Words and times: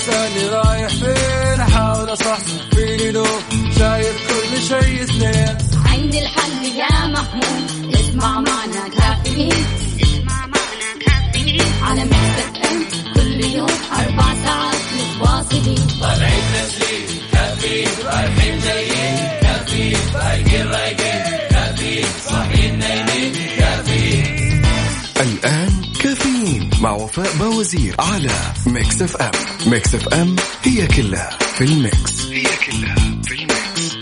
الصباح 0.00 0.28
كل 0.28 0.40
يوم 0.40 0.49
لا 0.49 0.49
Mix 29.70 29.94
FM 29.94 30.36
هي 30.62 30.86
كلها 30.86 31.30
في 31.54 31.64
ال 31.64 31.76
mix. 31.76 32.26
هي 32.26 32.42
كلها 32.42 32.94
في 33.24 33.34
ال 33.34 33.46
mix. 33.46 33.96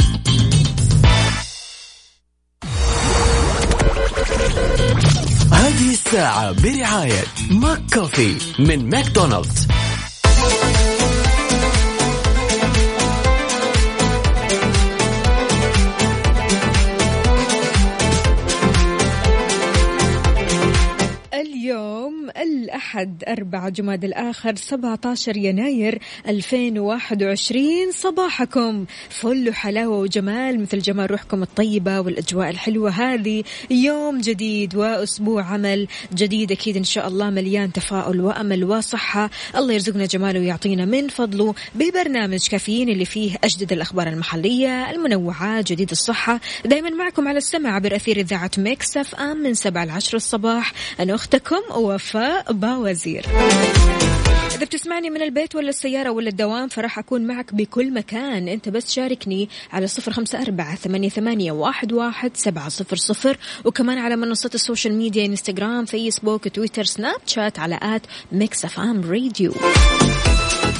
هذه 5.52 5.90
الساعة 5.92 6.52
برعاية 6.52 7.24
McCafé 7.50 8.36
من 8.58 8.90
ماكدونالدز. 8.90 9.68
الأحد 22.98 23.24
4 23.28 23.68
جماد 23.68 24.04
الآخر 24.04 24.54
17 24.56 25.36
يناير 25.36 25.98
2021 26.28 27.92
صباحكم. 27.92 28.84
فل 29.10 29.48
وحلاوة 29.48 29.98
وجمال 29.98 30.60
مثل 30.60 30.78
جمال 30.78 31.10
روحكم 31.10 31.42
الطيبة 31.42 32.00
والأجواء 32.00 32.50
الحلوة 32.50 32.90
هذه. 32.90 33.44
يوم 33.70 34.20
جديد 34.20 34.74
وأسبوع 34.74 35.42
عمل 35.42 35.88
جديد 36.14 36.52
أكيد 36.52 36.76
إن 36.76 36.84
شاء 36.84 37.08
الله 37.08 37.30
مليان 37.30 37.72
تفاؤل 37.72 38.20
وأمل 38.20 38.64
وصحة. 38.64 39.30
الله 39.56 39.72
يرزقنا 39.72 40.06
جماله 40.06 40.40
ويعطينا 40.40 40.84
من 40.84 41.08
فضله 41.08 41.54
ببرنامج 41.74 42.48
كافيين 42.48 42.88
اللي 42.88 43.04
فيه 43.04 43.36
أجدد 43.44 43.72
الأخبار 43.72 44.08
المحلية 44.08 44.90
المنوعات 44.90 45.72
جديد 45.72 45.90
الصحة. 45.90 46.40
دايما 46.64 46.90
معكم 46.90 47.28
على 47.28 47.38
السمع 47.38 47.74
عبر 47.74 47.96
أثير 47.96 48.16
إذاعة 48.16 48.50
Mix 48.58 48.96
FM 48.96 49.36
من 49.36 49.54
7 49.54 49.84
ل 49.84 49.90
10 49.90 50.16
الصباح. 50.16 50.72
أنا 51.00 51.14
أختكم 51.14 51.60
وفاء 51.76 52.52
باوزير 52.88 53.26
إذا 54.56 54.64
بتسمعني 54.66 55.10
من 55.10 55.22
البيت 55.22 55.54
ولا 55.54 55.68
السيارة 55.68 56.10
ولا 56.10 56.28
الدوام 56.28 56.68
فراح 56.68 56.98
أكون 56.98 57.26
معك 57.26 57.54
بكل 57.54 57.94
مكان. 57.94 58.48
أنت 58.48 58.68
بس 58.68 58.92
شاركني 58.92 59.48
على 59.72 59.86
صفر 59.86 60.12
خمسة 60.12 60.42
أربعة 60.42 60.76
ثمانية, 60.76 61.08
ثمانية 61.08 61.52
واحد, 61.52 61.92
واحد 61.92 62.30
سبعة 62.34 62.68
صفر 62.68 62.96
صفر. 62.96 63.38
وكمان 63.64 63.98
على 63.98 64.16
منصات 64.16 64.54
ال 64.54 64.60
social 64.60 64.94
media 64.94 65.26
Instagram 65.26 65.84
Facebook 65.84 66.48
Twitter 66.48 66.84
Snapchat 66.84 67.58
على 67.58 67.78
at 67.82 68.02
Mix 68.32 68.64
FM 68.64 69.10
Radio. 69.10 69.54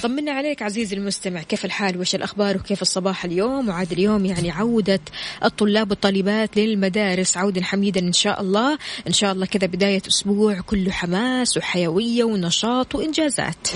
طمنا 0.02 0.32
عليك 0.32 0.62
عزيزي 0.62 0.96
المستمع 0.96 1.42
كيف 1.42 1.64
الحال؟ 1.64 2.00
وش 2.00 2.14
الأخبار؟ 2.14 2.56
وكيف 2.56 2.82
الصباح 2.82 3.24
اليوم؟ 3.24 3.68
وعاد 3.68 3.92
اليوم 3.92 4.26
يعني 4.26 4.50
عودة 4.50 5.00
الطلاب 5.44 5.90
والطالبات 5.90 6.56
للمدارس 6.56 7.36
عودا 7.36 7.62
حميدا 7.62 8.00
إن 8.00 8.12
شاء 8.12 8.40
الله. 8.40 8.78
إن 9.06 9.12
شاء 9.12 9.32
الله 9.32 9.46
كذا 9.46 9.66
بداية 9.66 10.02
أسبوع 10.08 10.60
كله 10.60 10.90
حماس 10.90 11.56
وحيوية 11.56 12.24
ونشاط 12.24 12.94
وإنجازات. 12.94 13.68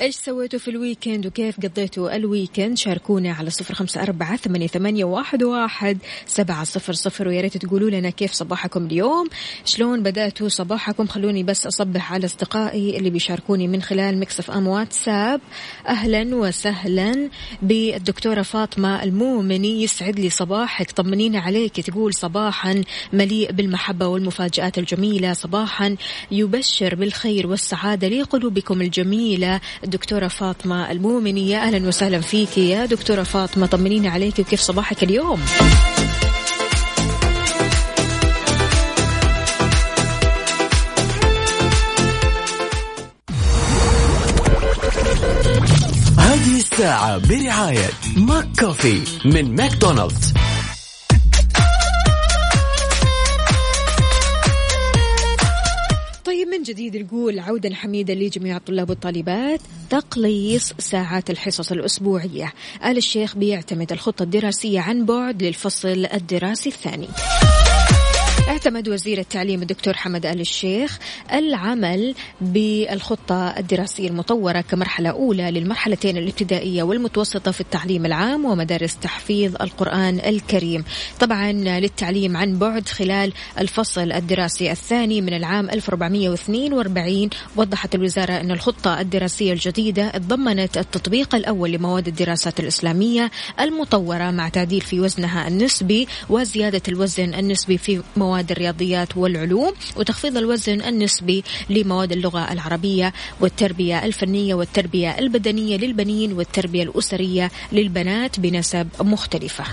إيش 0.00 0.16
سويتوا 0.16 0.58
في 0.58 0.68
ال 0.68 0.75
weekend 0.75 1.26
وكيف 1.26 1.60
قضيتوا 1.60 2.16
ال 2.16 2.23
weekend 2.23 2.76
شاركونا 2.78 3.32
على 3.32 3.50
صفر 3.50 3.74
خمسة 3.74 4.02
أربعة 4.02 4.36
ثمانية, 4.36 5.04
واحد 5.04 5.98
سبعة 6.26 6.64
صفر 6.64 6.92
صفر 6.92 7.28
ويا 7.28 7.40
ريت 7.40 7.56
تقولوا 7.56 7.90
لنا 7.90 8.10
كيف 8.10 8.32
صباحكم 8.32 8.86
اليوم؟ 8.86 9.28
شلون 9.64 10.02
بدأتوا 10.02 10.48
صباحكم؟ 10.48 11.06
خلوني 11.06 11.42
بس 11.42 11.66
أصبح 11.66 12.12
على 12.12 12.24
أصدقائي 12.24 12.98
اللي 12.98 13.10
بيشاركوني 13.10 13.68
من 13.68 13.82
خلال 13.82 14.18
Mix 14.18 14.50
FM 14.50 14.66
WhatsApp. 14.66 15.40
أهلا 15.88 16.36
وسهلا 16.36 17.30
بالدكتورة 17.62 18.42
فاطمة 18.42 19.02
المؤمني 19.02 19.82
يسعد 19.82 20.20
لي 20.20 20.30
صباحك. 20.30 20.90
طمنينا 20.90 21.40
عليك 21.40 21.80
تقول 21.80 22.14
صباحا 22.14 22.82
مليء 23.12 23.52
بالمحبة 23.52 24.06
والمفاجآت 24.06 24.78
الجميلة 24.78 25.32
صباحا 25.32 25.96
يبشر 26.30 26.94
بالخير 26.94 27.46
والسعادة 27.46 28.08
لقلوبكم 28.08 28.82
الجميلة. 28.82 29.60
الدكتورة 29.84 30.28
فاطمة 30.28 30.90
المؤمني 30.90 31.50
يا 31.50 31.58
أهلا 31.58 31.88
وسهلا 31.88 32.20
فيك 32.20 32.58
يا 32.58 32.86
دكتورة 32.86 33.22
فاطمة. 33.22 33.66
طمنينا 33.66 34.10
عليك 34.10 34.38
وكيف 34.38 34.60
صباحك 34.60 35.02
اليوم؟ 35.02 35.40
هذه 46.18 46.56
الساعة 46.56 47.18
برعاية 47.18 47.90
McCafé 48.16 49.00
من 49.24 49.56
ماكدونالدز. 49.56 50.34
طيب 56.34 56.48
من 56.48 56.62
جديد 56.62 56.96
نقول 56.96 57.38
عودا 57.38 57.74
حميدا 57.74 58.14
لجميع 58.14 58.56
الطلاب 58.56 58.90
والطالبات 58.90 59.60
تقليص 59.90 60.72
ساعات 60.78 61.30
الحصص 61.30 61.72
الأسبوعية. 61.72 62.52
آل 62.84 62.96
الشيخ 62.96 63.36
بيعتمد 63.36 63.92
الخطة 63.92 64.22
الدراسية 64.22 64.80
عن 64.80 65.04
بعد 65.04 65.42
للفصل 65.42 66.06
الدراسي 66.12 66.68
الثاني. 66.68 67.08
اعتمد 68.48 68.88
وزير 68.88 69.18
التعليم 69.18 69.62
الدكتور 69.62 69.94
حمد 69.94 70.26
آل 70.26 70.40
الشيخ 70.40 70.98
العمل 71.32 72.14
بالخطة 72.40 73.48
الدراسية 73.58 74.08
المطورة 74.08 74.60
كمرحلة 74.60 75.10
أولى 75.10 75.50
للمرحلتين 75.50 76.16
الابتدائية 76.16 76.82
والمتوسطة 76.82 77.50
في 77.50 77.60
التعليم 77.60 78.06
العام 78.06 78.44
ومدارس 78.44 78.96
تحفيظ 78.96 79.54
القرآن 79.60 80.20
الكريم. 80.20 80.84
طبعا 81.20 81.52
للتعليم 81.52 82.36
عن 82.36 82.58
بعد 82.58 82.88
خلال 82.88 83.32
الفصل 83.58 84.12
الدراسي 84.12 84.70
الثاني 84.70 85.20
من 85.20 85.34
العام 85.34 85.70
1442 85.70 87.30
وضحت 87.56 87.94
الوزارة 87.94 88.32
أن 88.32 88.50
الخطة 88.50 89.00
الدراسية 89.00 89.52
الجديدة 89.52 90.08
تضمنت 90.10 90.78
التطبيق 90.78 91.34
الأول 91.34 91.70
لمواد 91.72 92.08
الدراسات 92.08 92.60
الإسلامية 92.60 93.30
المطورة 93.60 94.30
مع 94.30 94.48
تعديل 94.48 94.80
في 94.80 95.00
وزنها 95.00 95.48
النسبي 95.48 96.08
وزيادة 96.30 96.82
الوزن 96.88 97.34
النسبي 97.34 97.78
في 97.78 98.02
مواد 98.16 98.33
الرياضيات 98.40 99.16
والعلوم 99.16 99.72
وتخفيض 99.96 100.36
الوزن 100.36 100.80
النسبي 100.80 101.44
لمواد 101.70 102.12
اللغة 102.12 102.52
العربية 102.52 103.12
والتربية 103.40 104.04
الفنية 104.04 104.54
والتربية 104.54 105.18
البدنية 105.18 105.76
للبنين 105.76 106.32
والتربية 106.32 106.82
الأسرية 106.82 107.50
للبنات 107.72 108.40
بنسب 108.40 108.88
مختلفة. 109.00 109.64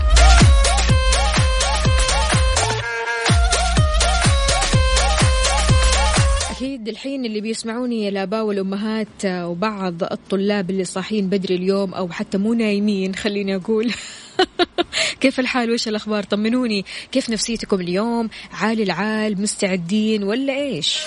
أكيد 6.62 6.88
الحين 6.88 7.26
اللي 7.26 7.42
بيسمعوني 7.42 8.10
الآباء 8.10 8.46
والأمهات 8.46 9.26
وبعض 9.26 10.04
الطلاب 10.04 10.70
اللي 10.70 10.84
صاحيين 10.86 11.30
بدري 11.30 11.56
اليوم 11.56 11.94
أو 11.94 12.10
حتى 12.10 12.38
مو 12.38 12.54
نايمين 12.54 13.16
خليني 13.16 13.56
أقول 13.56 13.92
كيف 15.22 15.40
الحال؟ 15.40 15.72
وش 15.72 15.88
الأخبار؟ 15.88 16.24
طمنوني. 16.24 16.86
كيف 17.12 17.30
نفسيتكم 17.30 17.82
اليوم؟ 17.82 18.30
عالي 18.54 18.84
العال 18.84 19.42
مستعدين 19.42 20.24
ولا 20.24 20.54
إيش؟ 20.54 21.00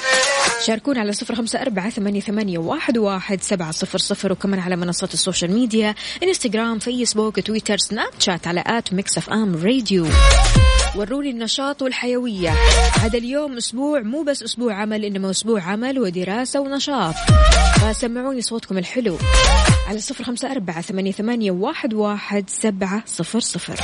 شاركونا 0.67 1.01
على 1.01 1.13
صفر 1.13 1.35
خمسة 1.35 1.63
أربعة 1.63 1.91
ثمانية, 1.91 2.21
ثمانية 2.21 2.59
واحد, 2.59 2.99
واحد 2.99 3.43
سبعة 3.43 3.71
صفر 3.71 3.99
صفر 3.99 4.33
وكمان 4.33 4.61
على 4.61 4.77
منصات 4.77 5.15
ال 5.15 5.20
social 5.20 5.53
media 5.53 5.95
إنستغرام 6.23 6.79
فيسبوك 6.79 7.41
تويتر 7.41 7.77
سناب 7.79 8.11
شات 8.19 8.47
على 8.47 8.65
at 8.67 8.93
Mix 8.93 9.19
FM 9.19 9.55
Radio. 9.55 10.07
وروني 10.97 11.31
النشاط 11.31 11.83
والحيوية. 11.83 12.55
هذا 13.03 13.19
اليوم 13.19 13.57
أسبوع 13.57 14.01
مو 14.01 14.23
بس 14.23 14.43
أسبوع 14.43 14.75
عمل 14.75 15.05
إنما 15.05 15.31
أسبوع 15.31 15.63
عمل 15.63 15.99
ودراسة 15.99 16.61
ونشاط. 16.61 17.15
فسمعوني 17.81 18.43
صوتكم 18.43 18.79
الحلو. 18.79 19.19
على 19.89 20.01
صفر 20.01 20.25
خمسة 20.25 20.53
أربعة 20.53 20.81
ثمانية, 20.81 21.13
ثمانية 21.13 21.51
واحد, 21.51 21.95
واحد 21.95 22.51
سبعة 22.51 23.03
صفر 23.07 23.41
صفر. 23.41 23.81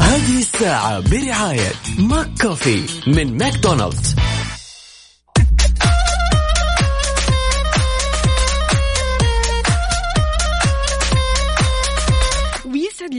هذه 0.00 0.38
الساعة 0.38 1.00
برعاية 1.00 1.72
McCafé 1.98 2.82
من 3.06 3.38
ماكدونالدز. 3.38 4.16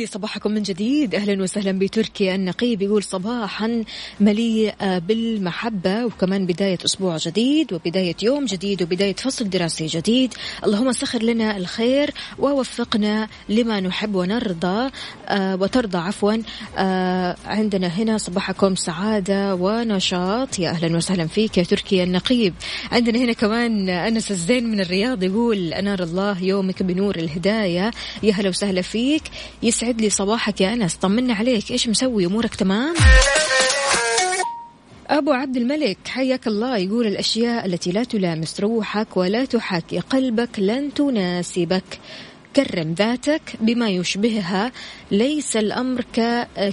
صباحكم 0.08 0.52
من 0.52 0.64
جديد. 0.64 1.16
أهلا 1.16 1.44
وسهلا 1.44 1.72
بتركي 1.72 2.36
النقيب 2.36 2.82
يقول 2.82 3.04
صباحا 3.04 3.84
مليء 4.20 4.74
بالمحبة 4.82 6.06
وكمان 6.06 6.46
بداية 6.46 6.78
أسبوع 6.86 7.18
جديد 7.18 7.74
وبداية 7.74 8.16
يوم 8.24 8.46
جديد 8.46 8.82
وبداية 8.84 9.16
فصل 9.16 9.50
دراسي 9.50 9.86
جديد. 9.86 10.34
اللهم 10.66 10.92
سخر 10.92 11.24
لنا 11.24 11.58
الخير 11.58 12.12
ووفقنا 12.40 13.28
لما 13.50 13.80
نحب 13.80 14.16
ونرضى 14.16 14.90
آه 15.28 15.56
وترضى 15.56 15.98
عفوا. 15.98 16.34
آه 16.78 17.36
عندنا 17.46 17.88
هنا 17.88 18.18
صباحكم 18.18 18.76
سعادة 18.76 19.56
ونشاط. 19.56 20.60
يا 20.60 20.70
أهلا 20.70 20.98
وسهلا 20.98 21.28
فيك 21.28 21.58
يا 21.58 21.64
تركيا 21.64 22.04
النقيب. 22.04 22.54
عندنا 22.92 23.20
هنا 23.20 23.34
كمان 23.34 23.90
أنس 23.90 24.32
الزين 24.32 24.72
من 24.72 24.80
الرياض 24.80 25.24
يقول 25.24 25.74
أنار 25.74 26.04
الله 26.04 26.44
يومك 26.44 26.84
بنور 26.84 27.16
الهداية. 27.16 27.92
يا 28.24 28.34
هلا 28.34 28.50
وسهلا 28.50 28.82
فيك. 28.82 29.24
يسعد 29.64 29.97
لي 30.02 30.10
صباحك 30.10 30.62
يا 30.62 30.74
أنس. 30.74 30.96
طمنا 30.96 31.34
عليك. 31.34 31.72
إيش 31.72 31.88
مسوي؟ 31.88 32.26
أمورك 32.26 32.56
تمام؟ 32.56 32.96
أبو 35.08 35.32
عبد 35.32 35.58
الملك 35.58 35.98
حياك 36.08 36.48
الله. 36.48 36.78
يقول 36.78 37.08
الأشياء 37.08 37.66
التي 37.66 37.92
لا 37.92 38.04
تلامس 38.04 38.60
روحك 38.60 39.18
ولا 39.18 39.46
تحاكي 39.46 40.00
قلبك 40.00 40.60
لن 40.60 40.94
تناسبك. 40.94 42.00
كرم 42.58 42.94
ذاتك 42.94 43.42
بما 43.60 43.90
يشبهها. 43.90 44.72
ليس 45.12 45.58
الأمر 45.58 46.06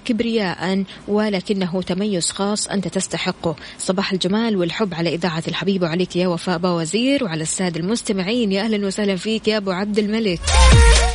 كبرياء 0.05 0.85
ولكنه 1.09 1.83
تميز 1.83 2.31
خاص 2.31 2.69
أنت 2.69 2.89
تستحقه. 2.89 3.57
صباح 3.79 4.13
الجمال 4.13 4.57
والحب 4.57 4.95
على 4.95 5.15
إذاعة 5.15 5.43
الحبيب 5.49 5.83
وعليك 5.83 6.17
يا 6.17 6.29
وفاء 6.29 6.59
باوزير 6.59 7.25
وعلى 7.25 7.43
السادة 7.43 7.81
المستمعين 7.81 8.53
يا 8.53 8.63
أهلا 8.63 8.87
وسهلا 8.87 9.17
فيك 9.17 9.49
يا 9.49 9.57
أبو 9.57 9.71
عبد 9.71 9.99
الملك. 9.99 10.41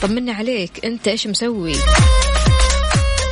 طمنا 0.01 0.33
عليك 0.33 0.86
أنت 0.86 1.07
إيش 1.07 1.27
مسوي؟ 1.27 1.75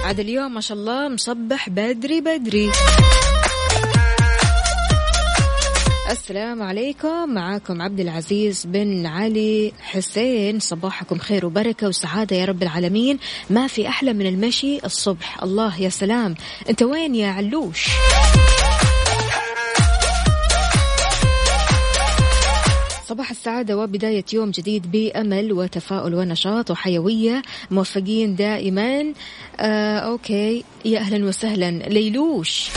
عاد 0.03 0.19
اليوم 0.19 0.53
ما 0.53 0.61
شاء 0.61 0.77
الله 0.77 1.09
مصبح 1.09 1.69
بدري 1.69 2.21
بدري. 2.21 2.71
السلام 6.09 6.63
عليكم. 6.63 7.33
معاكم 7.33 7.81
عبد 7.81 7.99
العزيز 7.99 8.65
بن 8.65 9.05
علي 9.05 9.73
حسين. 9.81 10.59
صباحكم 10.59 11.17
خير 11.17 11.45
وبركة 11.45 11.87
وسعادة 11.87 12.35
يا 12.35 12.45
رب 12.45 12.63
العالمين. 12.63 13.19
ما 13.49 13.67
في 13.67 13.87
أحلى 13.87 14.13
من 14.13 14.27
المشي 14.27 14.85
الصبح. 14.85 15.43
الله 15.43 15.81
يا 15.81 15.89
سلام. 15.89 16.35
أنت 16.69 16.83
وين 16.83 17.15
يا 17.15 17.31
علوش؟ 17.31 17.89
صباح 23.07 23.31
السعادة 23.31 23.77
وبداية 23.77 24.25
يوم 24.33 24.51
جديد 24.51 24.91
بأمل 24.91 25.53
وتفاؤل 25.53 26.15
ونشاط 26.15 26.71
وحيوية. 26.71 27.41
موفقين 27.71 28.35
دائما. 28.35 29.13
آه 29.59 29.97
أوكي. 29.99 30.63
يا 30.85 30.99
أهلا 30.99 31.25
وسهلا. 31.25 31.71
ليلوش. 31.71 32.69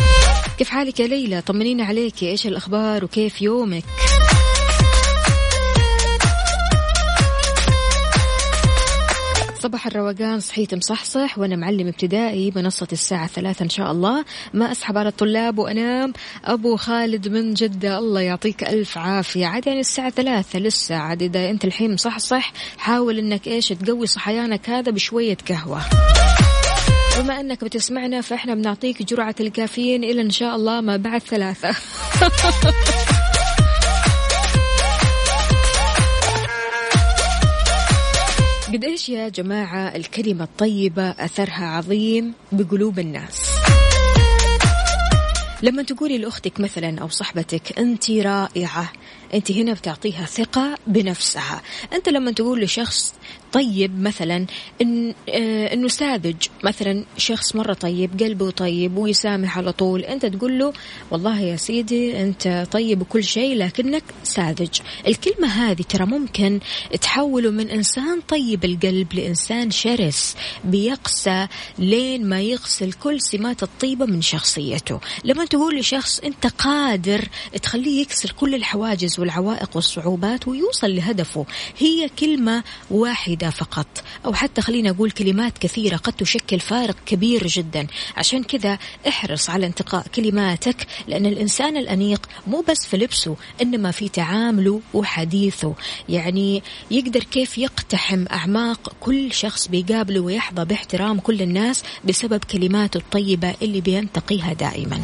كيف 0.59 0.69
حالك 0.69 1.01
يا 1.01 1.07
ليلى؟ 1.07 1.41
طمنينا 1.41 1.85
عليك. 1.85 2.23
إيش 2.23 2.47
الأخبار 2.47 3.05
وكيف 3.05 3.43
يومك؟ 3.43 3.85
صباح 9.61 9.87
الروقان 9.87 10.41
صحيت 10.41 10.75
مصحصح 10.75 11.39
وأنا 11.39 11.57
معلم 11.57 11.89
ابتدائي 11.89 12.53
منصة 12.57 12.89
الساعة 12.93 13.27
ثلاثة 13.27 13.63
إن 13.63 13.69
شاء 13.69 13.91
الله. 13.93 14.25
ما 14.55 14.73
أسحب 14.73 14.99
على 14.99 15.09
الطلاب 15.09 15.59
وأنام. 15.59 16.13
أبو 16.45 16.77
خالد 16.77 17.29
من 17.29 17.55
جدة 17.55 17.99
الله 17.99 18.21
يعطيك 18.21 18.65
ألف 18.65 18.99
عافية. 18.99 19.47
عاد 19.47 19.67
يعني 19.67 19.81
الساعة 19.81 20.11
ثلاثة 20.11 20.59
لسه. 20.59 20.95
عاد 20.95 21.23
إذا 21.23 21.51
أنت 21.51 21.65
الحين 21.65 21.95
مصحصح 21.95 22.53
حاول 22.79 23.19
إنك 23.19 23.47
إيش 23.47 23.69
تقوي 23.69 24.07
صحيانك 24.07 24.71
هذا 24.71 24.93
بشوية 24.93 25.37
قهوة. 25.49 25.81
بما 27.19 27.41
أنك 27.41 27.65
بتسمعنا 27.65 28.21
فإحنا 28.21 28.55
بنعطيك 28.55 29.03
جرعة 29.03 29.35
الكافيين 29.41 30.05
إلى 30.05 30.21
إن 30.21 30.31
شاء 30.31 30.57
الله 30.57 30.81
ما 30.81 30.97
بعد 30.97 31.21
ثلاثة. 31.21 31.77
قد 38.73 38.85
إيش 38.85 39.09
يا 39.09 39.29
جماعة 39.29 39.97
الكلمة 39.97 40.45
الطيبة 40.45 41.11
أثرها 41.11 41.65
عظيم 41.65 42.35
بقلوب 42.53 42.99
الناس؟ 42.99 43.51
لما 45.63 45.83
تقولي 45.83 46.19
لأختك 46.19 46.61
مثلا 46.61 47.01
أو 47.01 47.09
صاحبتك 47.09 47.79
أنت 47.79 48.11
رائعة. 48.11 48.93
أنت 49.35 49.53
هنا 49.53 49.73
بتعطيها 49.73 50.25
ثقة 50.25 50.79
بنفسها. 50.87 51.63
أنت 51.93 52.09
لما 52.09 52.31
تقول 52.33 52.61
لشخص 52.61 53.15
طيب 53.53 54.01
مثلا 54.01 54.47
إن 54.83 55.15
آه 55.29 55.73
إنه 55.75 55.89
ساذج. 55.89 56.37
مثلا 56.65 57.05
شخص 57.17 57.57
مرة 57.57 57.73
طيب 57.73 58.23
قلبه 58.23 58.51
طيب 58.51 58.97
ويسامح 58.97 59.59
على 59.59 59.73
طول 59.73 60.01
أنت 60.05 60.27
تقول 60.27 60.59
له 60.59 60.73
والله 61.11 61.41
يا 61.41 61.57
سيدي 61.57 62.23
أنت 62.23 62.67
طيب 62.73 63.01
وكل 63.03 63.25
شيء 63.25 63.57
لكنك 63.57 64.03
ساذج. 64.23 64.81
الكلمة 65.07 65.49
هذه 65.49 65.83
ترى 65.83 66.07
ممكن 66.07 66.61
تحوله 67.01 67.51
من 67.51 67.71
إنسان 67.71 68.21
طيب 68.29 68.65
القلب 68.65 69.15
لإنسان 69.15 69.71
شرس 69.71 70.37
بيقسى 70.65 71.47
لين 71.79 72.29
ما 72.29 72.41
يغسل 72.41 72.93
كل 72.93 73.21
سمات 73.21 73.63
الطيبة 73.63 74.07
من 74.07 74.23
شخصيته. 74.23 75.01
لما 75.25 75.45
تقول 75.45 75.79
لشخص 75.79 76.21
أنت 76.21 76.47
قادر 76.47 77.29
تخليه 77.63 78.01
يكسر 78.03 78.33
كل 78.33 78.55
الحواجز 78.55 79.21
والعوائق 79.21 79.71
والصعوبات 79.75 80.49
ويوصل 80.49 80.95
لهدفه 80.97 81.47
هي 81.79 82.09
كلمة 82.19 82.65
واحدة. 82.91 83.40
واحدة 83.43 83.51
فقط. 83.51 83.87
أو 84.27 84.35
حتى 84.35 84.63
خلينا 84.63 84.91
أقول 84.91 85.11
كلمات 85.11 85.59
كثيرة 85.59 85.97
قد 85.97 86.13
تشكل 86.13 86.61
فارق 86.61 86.97
كبير 87.07 87.47
جدا. 87.47 87.87
عشان 88.17 88.43
كذا 88.43 88.79
احرص 89.09 89.51
على 89.51 89.67
انتقاء 89.67 90.07
كلماتك 90.15 90.87
لأن 91.09 91.27
الإنسان 91.27 91.77
الأنيق 91.77 92.27
مو 92.47 92.65
بس 92.69 92.87
في 92.87 92.97
لبسه 92.97 93.37
إنما 93.63 93.91
في 93.91 94.09
تعامله 94.09 94.81
وحديثه. 94.95 95.75
يعني 96.09 96.63
يقدر 96.91 97.25
كيف 97.25 97.59
يقتحم 97.59 98.25
أعماق 98.33 98.93
كل 99.01 99.33
شخص 99.33 99.69
بيقابله 99.69 100.21
ويحظى 100.21 100.65
باحترام 100.65 101.21
كل 101.21 101.43
الناس 101.43 101.83
بسبب 102.05 102.45
كلماته 102.45 102.99
الطيبة 102.99 103.55
اللي 103.63 103.81
بينتقيها 103.81 104.53
دائما. 104.53 105.01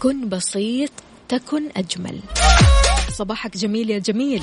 كن 0.00 0.28
بسيط 0.28 0.90
تكن 1.28 1.62
أجمل. 1.76 2.20
صباحك 3.18 3.56
جميل 3.56 3.90
يا 3.90 3.98
جميل. 3.98 4.42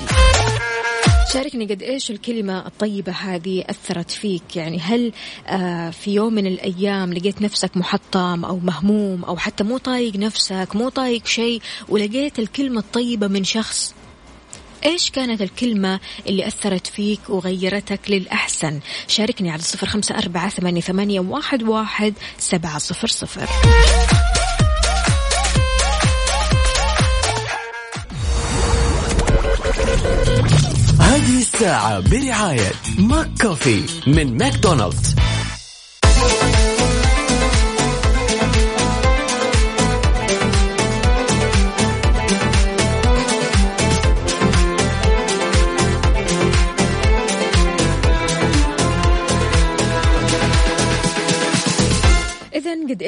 شاركني 1.32 1.64
قد 1.64 1.82
إيش 1.82 2.10
الكلمة 2.10 2.66
الطيبة 2.66 3.12
هذه 3.12 3.64
أثرت 3.70 4.10
فيك؟ 4.10 4.56
يعني 4.56 4.78
هل 4.78 5.12
آه 5.46 5.90
في 5.90 6.14
يوم 6.14 6.34
من 6.34 6.46
الأيام 6.46 7.12
لقيت 7.12 7.42
نفسك 7.42 7.76
محطم 7.76 8.44
أو 8.44 8.58
مهموم 8.58 9.24
أو 9.24 9.36
حتى 9.36 9.64
مو 9.64 9.78
طايق 9.78 10.16
نفسك 10.16 10.68
مو 10.74 10.88
طايق 10.88 11.26
شيء 11.26 11.62
ولقيت 11.88 12.38
الكلمة 12.38 12.80
الطيبة 12.80 13.26
من 13.26 13.44
شخص؟ 13.44 13.94
إيش 14.84 15.10
كانت 15.10 15.42
الكلمة 15.42 16.00
اللي 16.26 16.46
أثرت 16.46 16.86
فيك 16.86 17.20
وغيرتك 17.28 18.00
للأحسن؟ 18.08 18.80
شاركني 19.08 19.50
على 19.50 19.62
صفر 19.62 19.86
خمسة 19.86 20.18
أربعة 20.18 20.48
ثمانية, 20.80 21.20
واحد 21.20 22.14
سبعة 22.38 22.78
صفر 22.78 23.08
صفر. 23.08 23.48
الساعة 31.60 32.00
برعاية 32.00 32.72
McCafé 32.98 33.82
من 34.06 34.36
ماكدونالدز. 34.38 35.14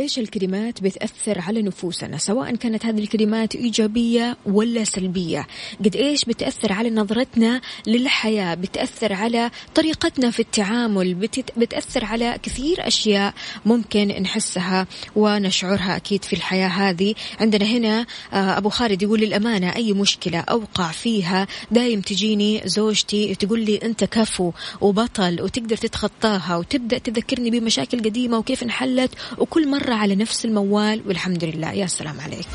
إيش 0.02 0.18
الكلمات 0.18 0.82
بتأثر 0.82 1.40
على 1.40 1.62
نفوسنا 1.62 2.18
سواء 2.18 2.56
كانت 2.56 2.86
هذه 2.86 2.98
الكلمات 2.98 3.56
إيجابية 3.56 4.36
ولا 4.46 4.84
سلبية. 4.84 5.46
قد 5.84 5.96
إيش 5.96 6.24
بتأثر 6.24 6.72
على 6.72 6.90
نظرتنا 6.90 7.60
للحياة 7.86 8.54
بتأثر 8.54 9.12
على 9.12 9.50
طريقتنا 9.74 10.30
في 10.30 10.40
التعامل 10.40 11.14
بتأثر 11.56 12.04
على 12.04 12.38
كثير 12.42 12.86
أشياء 12.86 13.34
ممكن 13.66 14.08
نحسها 14.08 14.86
ونشعرها 15.16 15.96
أكيد 15.96 16.24
في 16.24 16.32
الحياة 16.32 16.68
هذه. 16.68 17.14
عندنا 17.40 17.64
هنا 17.64 18.06
آه، 18.32 18.58
أبو 18.58 18.68
خالد 18.68 19.02
يقول 19.02 19.20
للأمانة 19.20 19.76
أي 19.76 19.92
مشكلة 19.92 20.38
أوقع 20.38 20.90
فيها 20.90 21.46
دايم 21.70 22.00
تجيني 22.00 22.62
زوجتي 22.64 23.34
تقول 23.34 23.60
لي 23.60 23.76
أنت 23.76 24.04
كفو 24.04 24.52
وبطل 24.80 25.42
وتقدر 25.42 25.76
تتخطاها 25.76 26.56
وتبدأ 26.56 26.98
تذكرني 26.98 27.50
بمشاكل 27.50 27.98
قديمة 27.98 28.38
وكيف 28.38 28.62
انحلت 28.62 29.10
وكل 29.38 29.68
مرة 29.68 29.94
على 30.02 30.14
نفس 30.14 30.44
الموال 30.44 31.02
والحمد 31.06 31.44
لله. 31.44 31.72
يا 31.72 31.86
سلام 31.86 32.20
عليك. 32.20 32.46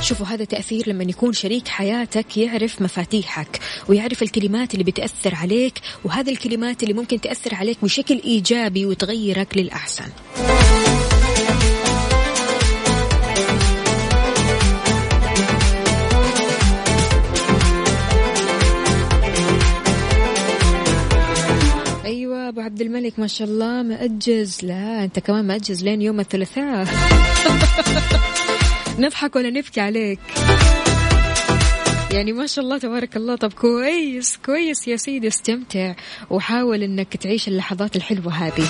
شوفوا 0.00 0.26
هذا 0.26 0.44
تأثير 0.44 0.88
لما 0.88 1.04
يكون 1.04 1.32
شريك 1.32 1.68
حياتك 1.68 2.36
يعرف 2.36 2.82
مفاتيحك 2.82 3.60
ويعرف 3.88 4.22
الكلمات 4.22 4.74
اللي 4.74 4.84
بتأثر 4.84 5.34
عليك 5.34 5.80
وهذه 6.04 6.30
الكلمات 6.30 6.82
اللي 6.82 6.94
ممكن 6.94 7.20
تأثر 7.20 7.54
عليك 7.54 7.78
بشكل 7.82 8.20
إيجابي 8.24 8.86
وتغيرك 8.86 9.56
للأحسن. 9.56 10.10
أبو 22.56 22.64
عبد 22.64 22.80
الملك 22.80 23.18
ما 23.18 23.26
شاء 23.26 23.48
الله 23.48 23.82
مأجز. 23.82 24.58
لا 24.62 25.04
أنت 25.04 25.18
كمان 25.18 25.44
مأجز 25.44 25.84
لين 25.84 26.02
يوم 26.02 26.20
الثلاثاء. 26.20 26.86
نضحك 29.00 29.36
ولا 29.36 29.50
نبكي 29.50 29.80
عليك؟ 29.80 30.18
يعني 32.16 32.32
ما 32.32 32.46
شاء 32.46 32.64
الله 32.64 32.78
تبارك 32.78 33.16
الله. 33.16 33.36
طب 33.36 33.52
كويس 33.52 34.36
كويس 34.36 34.88
يا 34.88 34.96
سيدي 34.96 35.28
استمتع. 35.28 35.94
وحاول 36.30 36.82
إنك 36.82 37.16
تعيش 37.16 37.48
اللحظات 37.48 37.96
الحلوة 37.96 38.32
هذه. 38.32 38.68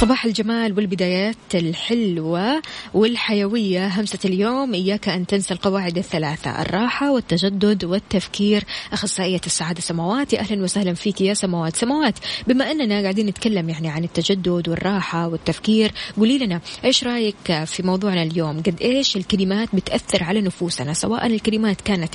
صباح 0.00 0.24
الجمال 0.24 0.72
والبدايات 0.72 1.54
الحلوة 1.54 2.62
والحيوية. 2.94 3.86
همسة 3.86 4.18
اليوم 4.24 4.74
إياك 4.74 5.08
أن 5.08 5.26
تنسى 5.26 5.54
القواعد 5.54 5.98
الثلاثة 5.98 6.62
الراحة 6.62 7.12
والتجدد 7.12 7.84
والتفكير. 7.84 8.64
أخصائية 8.92 9.40
السعادة 9.46 9.80
سماوات 9.80 10.34
أهلا 10.34 10.62
وسهلا 10.62 10.94
فيك 10.94 11.20
يا 11.20 11.34
سماوات 11.34 11.76
سماوات 11.76 12.18
بما 12.46 12.70
أننا 12.70 13.02
قاعدين 13.02 13.26
نتكلم 13.26 13.68
يعني 13.68 13.88
عن 13.88 14.04
التجدد 14.04 14.68
والراحة 14.68 15.28
والتفكير 15.28 15.92
قولي 16.16 16.38
لنا 16.38 16.60
إيش 16.84 17.04
رأيك 17.04 17.64
في 17.64 17.82
موضوعنا 17.82 18.22
اليوم؟ 18.22 18.56
قد 18.56 18.82
إيش 18.82 19.16
الكلمات 19.16 19.68
بتأثر 19.74 20.24
على 20.24 20.40
نفوسنا؟ 20.40 20.92
سواء 20.92 21.26
الكلمات 21.26 21.80
كانت 21.80 22.14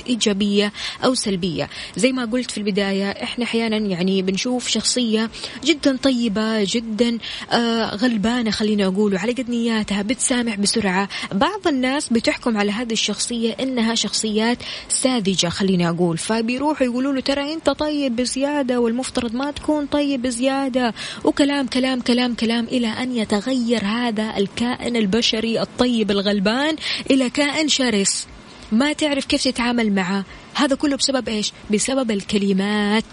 أو 1.04 1.14
سلبية. 1.14 1.68
زي 1.96 2.12
ما 2.12 2.24
قلت 2.24 2.50
في 2.50 2.58
البداية 2.58 3.10
إحنا 3.10 3.44
أحيانا 3.44 3.76
يعني 3.76 4.22
بنشوف 4.22 4.68
شخصية 4.68 5.30
جدا 5.64 5.96
طيبة 5.96 6.64
جدا 6.64 7.18
آه 7.52 7.94
غلبانة 7.94 8.50
خلينا 8.50 8.86
أقول 8.86 9.14
وعلى 9.14 9.32
قد 9.32 9.50
نياتها 9.50 10.02
بتسامح 10.02 10.56
بسرعة. 10.56 11.08
بعض 11.32 11.68
الناس 11.68 12.08
بتحكم 12.08 12.56
على 12.56 12.72
هذه 12.72 12.92
الشخصية 12.92 13.52
إنها 13.60 13.94
شخصيات 13.94 14.58
ساذجة 14.88 15.48
خلينا 15.48 15.88
أقول. 15.88 16.18
فبيروحوا 16.18 16.86
يقولوا 16.86 17.12
له 17.12 17.20
ترى 17.20 17.54
أنت 17.54 17.70
طيب 17.70 18.16
بزيادة 18.16 18.80
والمفترض 18.80 19.34
ما 19.34 19.50
تكون 19.50 19.86
طيب 19.86 20.22
بزيادة. 20.22 20.94
وكلام 21.24 21.66
كلام 21.66 22.00
كلام 22.00 22.34
كلام 22.34 22.64
إلى 22.64 22.86
أن 22.86 23.16
يتغير 23.16 23.84
هذا 23.84 24.36
الكائن 24.36 24.96
البشري 24.96 25.60
الطيب 25.62 26.10
الغلبان 26.10 26.76
إلى 27.10 27.30
كائن 27.30 27.68
شرس. 27.68 28.26
ما 28.72 28.92
تعرف 28.92 29.24
كيف 29.24 29.44
تتعامل 29.44 29.94
معه. 29.94 30.24
هذا 30.54 30.76
كله 30.76 30.96
بسبب 30.96 31.28
إيش؟ 31.28 31.52
بسبب 31.70 32.10
الكلمات. 32.10 33.04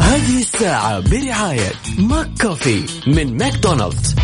هذه 0.00 0.40
الساعة 0.40 1.00
برعاية 1.00 1.72
McCafé 1.98 2.84
من 3.06 3.36
ماكدونالدز. 3.36 4.14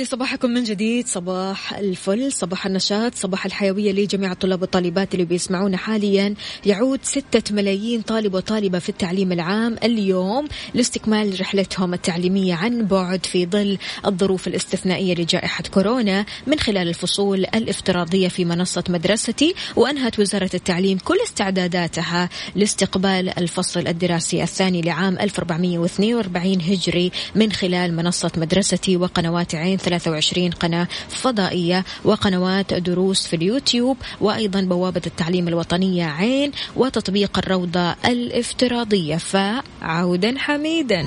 لي 0.00 0.06
صباحكم 0.06 0.50
من 0.50 0.64
جديد. 0.64 1.06
صباح 1.06 1.74
الفل 1.74 2.32
صباح 2.32 2.66
النشاط 2.66 3.14
صباح 3.14 3.46
الحيوية 3.46 3.92
لجميع 3.92 4.32
الطلاب 4.32 4.60
والطالبات 4.62 5.14
اللي 5.14 5.24
بيسمعونا 5.24 5.76
حاليا. 5.76 6.34
يعود 6.66 7.00
ستة 7.02 7.54
ملايين 7.54 8.02
طالب 8.02 8.34
وطالبة 8.34 8.78
في 8.78 8.88
التعليم 8.88 9.32
العام 9.32 9.76
اليوم 9.84 10.48
لاستكمال 10.74 11.40
رحلتهم 11.40 11.94
التعليمية 11.94 12.54
عن 12.54 12.84
بعد 12.86 13.26
في 13.26 13.46
ظل 13.46 13.78
الظروف 14.06 14.48
الاستثنائية 14.48 15.14
لجائحة 15.14 15.64
كورونا 15.74 16.26
من 16.46 16.58
خلال 16.58 16.88
الفصول 16.88 17.38
الافتراضية 17.38 18.28
في 18.28 18.44
منصة 18.44 18.84
مدرستي. 18.88 19.54
وأنهت 19.76 20.18
وزارة 20.20 20.50
التعليم 20.54 20.98
كل 20.98 21.18
استعداداتها 21.24 22.28
لاستقبال 22.56 23.38
الفصل 23.38 23.86
الدراسي 23.88 24.42
الثاني 24.42 24.82
لعام 24.82 25.18
1442 25.18 26.60
هجري 26.60 27.12
من 27.34 27.52
خلال 27.52 27.96
منصة 27.96 28.32
مدرستي 28.36 28.96
وقنوات 28.96 29.54
عين 29.54 29.78
23 29.98 30.50
قناة 30.50 30.88
فضائية 31.08 31.84
وقنوات 32.04 32.74
دروس 32.74 33.26
في 33.26 33.36
اليوتيوب 33.36 33.96
وأيضا 34.20 34.60
بوابة 34.60 35.02
التعليم 35.06 35.48
الوطنية 35.48 36.06
عين 36.06 36.52
وتطبيق 36.76 37.38
الروضة 37.38 37.92
الافتراضية. 38.04 39.16
فعودا 39.16 40.34
حميدا. 40.38 41.06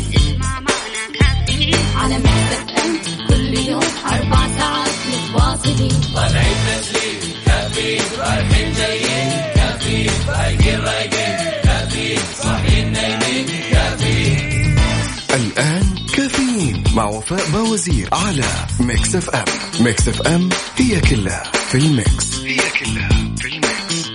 باوزير 17.53 18.09
على 18.11 18.45
Mix 18.79 19.15
FM 19.15 19.45
Mix 19.79 20.07
FM 20.07 20.49
هي 20.77 21.01
كلها 21.01 21.43
في 21.69 21.77
ال 21.77 21.89
mix. 21.89 22.39
هي 22.39 22.57
كلها 22.57 23.09
في 23.37 23.47
ال 23.47 23.60
mix. 23.60 24.11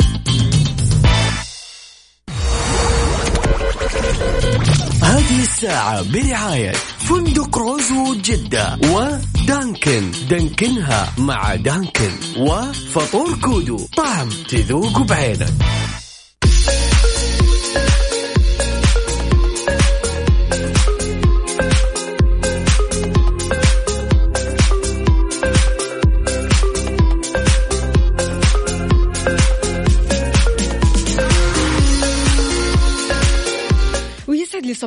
هذه 5.02 5.42
الساعة 5.42 6.02
برعاية 6.02 6.72
فندق 6.98 7.58
روزوود 7.58 8.22
جدة 8.22 8.78
ودانكن. 8.84 10.10
دانكنها 10.30 11.12
مع 11.18 11.54
دانكن 11.54 12.10
وفطور 12.38 13.38
كودو. 13.42 13.86
طعم 13.96 14.28
تذوق 14.48 15.02
بعينك. 15.02 15.52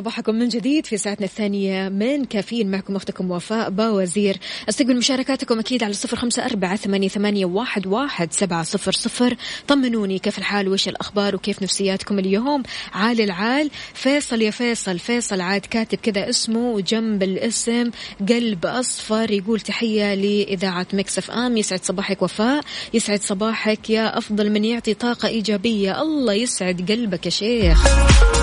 صباحكم 0.00 0.34
من 0.34 0.48
جديد 0.48 0.86
في 0.86 0.96
ساعتنا 0.96 1.26
الثانية 1.26 1.88
من 1.88 2.24
كافيين. 2.24 2.70
معكم 2.70 2.96
أختكم 2.96 3.30
وفاء 3.30 3.70
باوزير. 3.70 4.36
أستقبل 4.68 4.96
مشاركاتكم 4.96 5.58
أكيد 5.58 5.82
على 5.82 5.92
صفر 5.92 6.16
خمسة 6.16 6.44
أربعة 6.44 6.76
ثمانية, 6.76 7.44
واحد, 7.86 8.32
سبعة 8.32 8.62
صفر 8.62 8.92
صفر. 8.92 9.36
طمنوني 9.68 10.18
كيف 10.18 10.38
الحال؟ 10.38 10.68
وإيش 10.68 10.88
الأخبار؟ 10.88 11.34
وكيف 11.34 11.62
نفسياتكم 11.62 12.18
اليوم؟ 12.18 12.62
عال 12.92 13.20
العال. 13.20 13.70
فيصل 13.94 14.42
يا 14.42 14.50
فيصل. 14.50 14.98
فيصل 14.98 15.40
عاد 15.40 15.60
كاتب 15.60 15.98
كذا 15.98 16.28
اسمه 16.28 16.80
جنب 16.80 17.22
الاسم 17.22 17.90
قلب 18.28 18.66
أصفر 18.66 19.30
يقول 19.30 19.60
تحية 19.60 20.14
لإذاعة 20.14 20.86
مكسف 20.92 21.30
آم. 21.30 21.56
يسعد 21.56 21.84
صباحك 21.84 22.22
وفاء. 22.22 22.64
يسعد 22.94 23.22
صباحك 23.22 23.90
يا 23.90 24.18
أفضل 24.18 24.50
من 24.50 24.64
يعطي 24.64 24.94
طاقة 24.94 25.28
إيجابية. 25.28 26.02
الله 26.02 26.32
يسعد 26.32 26.92
قلبك 26.92 27.26
يا 27.26 27.30
شيخ. 27.30 28.39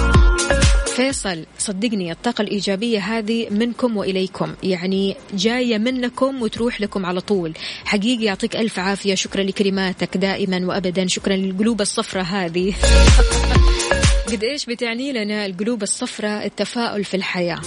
فيصل 0.97 1.45
صدقني 1.57 2.11
الطاقة 2.11 2.41
الإيجابية 2.41 2.99
هذه 2.99 3.49
منكم 3.49 3.97
وإليكم. 3.97 4.53
يعني 4.63 5.15
جاية 5.33 5.77
منكم 5.77 6.41
وتروح 6.41 6.81
لكم 6.81 7.05
على 7.05 7.21
طول. 7.21 7.53
حقيقي 7.85 8.23
يعطيك 8.23 8.55
ألف 8.55 8.79
عافية. 8.79 9.15
شكرا 9.15 9.43
لكلماتك 9.43 10.17
دائما 10.17 10.65
وأبدا. 10.65 11.07
شكرا 11.07 11.35
للقلوب 11.35 11.81
الصفراء 11.81 12.23
هذه. 12.23 12.73
قد 14.31 14.43
إيش 14.43 14.65
بتعني 14.65 15.11
لنا 15.11 15.45
القلوب 15.45 15.83
الصفراء 15.83 16.45
التفاؤل 16.45 17.03
في 17.03 17.17
الحياة. 17.17 17.61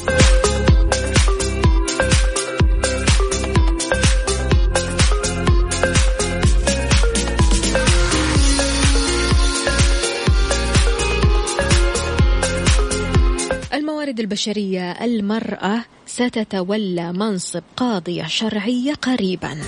الموارد 14.11 14.21
البشرية 14.21 14.91
المرأة 14.91 15.85
ستتولى 16.07 17.13
منصب 17.13 17.63
قاضية 17.77 18.27
شرعية 18.27 18.95
قريبا. 18.95 19.59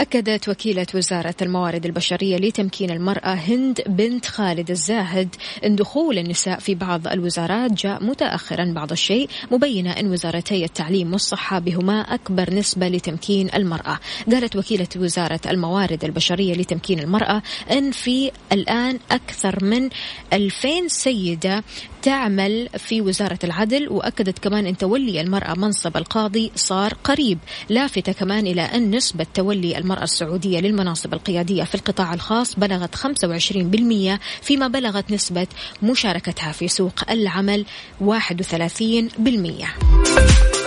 أكدت 0.00 0.48
وكيلة 0.48 0.86
وزارة 0.94 1.34
الموارد 1.42 1.86
البشرية 1.86 2.36
لتمكين 2.36 2.90
المرأة 2.90 3.34
هند 3.34 3.80
بنت 3.86 4.26
خالد 4.26 4.70
الزاهد 4.70 5.36
أن 5.64 5.76
دخول 5.76 6.18
النساء 6.18 6.58
في 6.58 6.74
بعض 6.74 7.08
الوزارات 7.08 7.72
جاء 7.72 8.04
متأخرا 8.04 8.64
بعض 8.64 8.92
الشيء 8.92 9.28
مبينة 9.50 9.90
أن 9.90 10.06
وزارتي 10.06 10.64
التعليم 10.64 11.12
والصحة 11.12 11.58
بهما 11.58 12.00
أكبر 12.00 12.54
نسبة 12.54 12.88
لتمكين 12.88 13.50
المرأة. 13.54 13.98
قالت 14.32 14.56
وكيلة 14.56 14.88
وزارة 14.96 15.40
الموارد 15.46 16.04
البشرية 16.04 16.54
لتمكين 16.54 16.98
المرأة 17.00 17.42
أن 17.70 17.90
في 17.90 18.30
الآن 18.52 18.98
أكثر 19.10 19.64
من 19.64 19.90
2000 20.32 20.88
سيدة 20.88 21.64
تعمل 22.02 22.68
في 22.78 23.00
وزارة 23.00 23.38
العدل 23.44 23.88
وأكدت 23.88 24.38
كمان 24.38 24.66
أن 24.66 24.76
تولي 24.76 25.20
المرأة 25.20 25.54
منصب 25.54 25.96
القاضي 25.96 26.52
صار 26.56 26.94
قريب. 27.04 27.38
لافتة 27.68 28.12
كمان 28.12 28.46
إلى 28.46 28.62
أن 28.62 28.96
نسبة 28.96 29.26
تولي 29.34 29.78
المرأة 29.78 30.02
السعودية 30.02 30.60
للمناصب 30.60 31.14
القيادية 31.14 31.64
في 31.64 31.74
القطاع 31.74 32.14
الخاص 32.14 32.54
بلغت 32.54 32.94
25% 32.94 34.18
فيما 34.42 34.68
بلغت 34.68 35.10
نسبة 35.10 35.46
مشاركتها 35.82 36.52
في 36.52 36.68
سوق 36.68 37.10
العمل 37.10 37.64
31% 38.00 40.59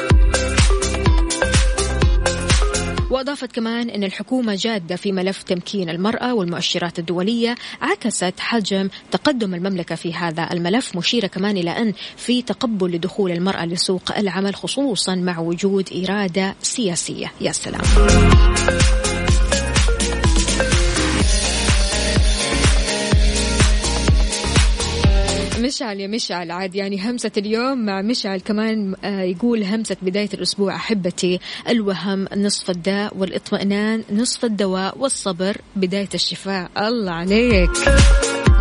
وأضافت 3.14 3.52
كمان 3.52 3.90
أن 3.90 4.04
الحكومة 4.04 4.56
جادة 4.56 4.96
في 4.96 5.12
ملف 5.12 5.44
تمكين 5.44 5.90
المرأة 5.90 6.34
والمؤشرات 6.34 7.00
الدولية 7.00 7.56
عكست 7.82 8.34
حجم 8.40 8.90
تقدم 9.12 9.56
المملكة 9.56 9.96
في 9.96 10.14
هذا 10.14 10.50
الملف 10.54 10.98
مشيرة 10.98 11.28
كمان 11.28 11.58
إلى 11.58 11.72
أن 11.72 11.94
في 12.18 12.42
تقبل 12.42 12.92
لدخول 12.92 13.32
المرأة 13.32 13.66
لسوق 13.66 14.18
العمل 14.18 14.56
خصوصا 14.56 15.16
مع 15.16 15.40
وجود 15.40 15.90
إرادة 15.94 16.56
سياسية. 16.62 17.32
يا 17.42 17.52
سلام. 17.52 17.82
مشعل 25.74 26.00
يا 26.00 26.08
مشعل. 26.08 26.52
عاد 26.52 26.76
يعني 26.76 27.10
همسة 27.10 27.32
اليوم 27.38 27.86
مع 27.86 28.02
مشعل 28.02 28.40
كمان 28.40 28.96
آه، 29.04 29.22
يقول 29.22 29.64
همسة 29.64 29.98
بداية 30.02 30.30
الأسبوع 30.34 30.76
أحبتي 30.76 31.40
الوهم 31.70 32.28
نصف 32.36 32.70
الداء 32.70 33.18
والإطمئنان 33.18 34.04
نصف 34.12 34.46
الدواء 34.46 34.98
والصبر 34.98 35.58
بداية 35.76 36.10
الشفاء. 36.14 36.72
الله 36.78 37.12
عليك. 37.12 37.70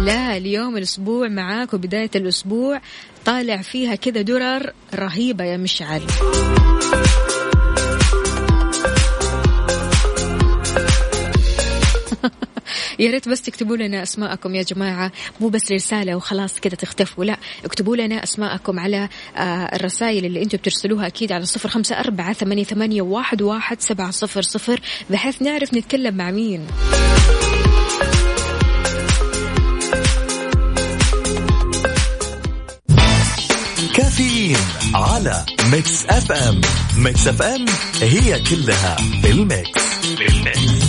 لا 0.00 0.36
اليوم 0.36 0.76
الأسبوع 0.76 1.28
معاك 1.28 1.74
وبداية 1.74 2.10
الأسبوع 2.16 2.80
طالع 3.24 3.62
فيها 3.62 3.94
كذا 3.94 4.22
درر 4.22 4.72
رهيبة 4.94 5.44
يا 5.44 5.56
مشعل. 5.56 6.02
يا 12.98 13.10
ريت 13.10 13.28
بس 13.28 13.42
تكتبوا 13.42 13.76
لنا 13.76 14.02
أسماءكم 14.02 14.54
يا 14.54 14.62
جماعة. 14.62 15.12
مو 15.40 15.48
بس 15.48 15.72
رساله 15.72 16.16
وخلاص 16.16 16.60
كذا 16.60 16.74
تختفوا 16.74 17.24
لا 17.24 17.36
اكتبوا 17.64 17.96
لنا 17.96 18.22
أسماءكم 18.22 18.80
على 18.80 19.08
آه، 19.36 19.76
الرسائل 19.76 20.24
اللي 20.24 20.42
أنتم 20.42 20.58
بترسلوها 20.58 21.06
أكيد 21.06 21.32
على 21.32 21.44
صفر 21.44 21.68
خمسة 21.68 22.00
أربعة 22.00 22.32
ثمانية, 22.32 22.64
ثمانية 22.64 23.02
واحد, 23.02 23.42
واحد 23.42 23.80
سبعة 23.80 24.10
صفر 24.10 24.42
صفر 24.42 24.80
بحيث 25.10 25.42
نعرف 25.42 25.74
نتكلم 25.74 26.16
مع 26.16 26.30
مين. 26.30 26.66
كافيين 33.94 34.56
على 34.94 35.44
Mix 35.72 36.06
FM. 36.06 36.60
Mix 36.96 37.28
FM 37.28 37.64
هي 38.02 38.40
كلها 38.40 38.96
بال 39.22 39.56
mix 39.56 40.06
بال 40.18 40.43
mix 40.43 40.81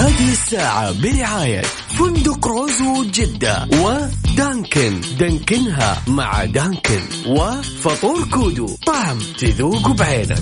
هذه 0.00 0.32
الساعة 0.32 1.02
برعاية 1.02 1.62
فندق 1.98 2.46
روزوود 2.46 3.04
جدة 3.04 3.68
ودانكن. 3.72 5.00
دانكنها 5.18 6.02
مع 6.06 6.44
دانكن 6.44 7.00
وفطور 7.26 8.24
كودو. 8.24 8.76
طعم 8.86 9.18
تذوق 9.38 9.88
بعينك. 9.88 10.38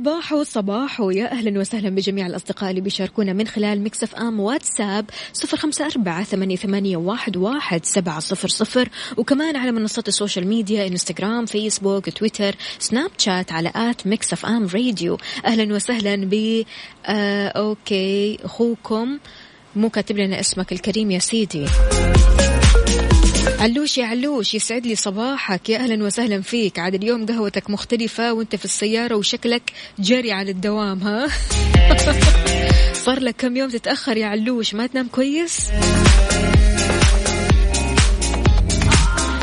صباحو 0.00 0.42
صباحو 0.42 1.10
يا 1.10 1.32
أهلا 1.32 1.60
وسهلا 1.60 1.90
بجميع 1.90 2.26
الأصدقاء 2.26 2.70
اللي 2.70 2.80
بيشاركونا 2.80 3.32
من 3.32 3.46
خلال 3.46 3.84
Mix 3.84 4.14
FM 4.14 4.40
واتساب 4.40 5.10
صفر 5.32 5.56
خمسة 5.56 5.86
أربعة 5.86 6.24
ثمانية, 6.24 6.56
ثمانية 6.56 6.96
واحد, 6.96 7.36
واحد 7.36 7.84
سبعة 7.84 8.20
صفر 8.20 8.48
صفر. 8.48 8.88
وكمان 9.16 9.56
على 9.56 9.72
منصات 9.72 10.08
ال 10.08 10.13
social 10.13 10.46
media 10.46 10.86
إنستغرام 10.86 11.46
فيسبوك 11.46 12.08
تويتر 12.10 12.56
سناب 12.78 13.10
شات 13.18 13.52
على 13.52 13.72
at 13.76 14.06
Mix 14.06 14.46
FM 14.46 14.66
Radio. 14.74 15.18
أهلا 15.46 15.74
وسهلا 15.74 16.16
ب 16.16 16.64
آه 17.06 17.48
أوكي 17.48 18.38
أخوكم 18.44 19.18
مو 19.76 19.90
كاتب 19.90 20.18
لنا 20.18 20.40
اسمك 20.40 20.72
الكريم 20.72 21.10
يا 21.10 21.18
سيدي. 21.18 21.66
علوش 23.60 23.98
يا 23.98 24.06
علوش 24.06 24.54
يسعد 24.54 24.86
لي 24.86 24.94
صباحك. 24.94 25.68
يا 25.68 25.78
أهلا 25.78 26.04
وسهلا 26.04 26.40
فيك. 26.42 26.78
عاد 26.78 26.94
اليوم 26.94 27.26
قهوتك 27.26 27.70
مختلفة 27.70 28.32
وأنت 28.32 28.56
في 28.56 28.64
السيارة 28.64 29.14
وشكلك 29.14 29.72
جري 29.98 30.32
على 30.32 30.50
الدوام 30.50 31.00
ها؟ 31.00 31.28
صار 33.04 33.20
لك 33.20 33.34
كم 33.38 33.56
يوم 33.56 33.70
تتأخر 33.70 34.16
يا 34.16 34.26
علوش 34.26 34.74
ما 34.74 34.86
تنام 34.86 35.08
كويس؟ 35.08 35.70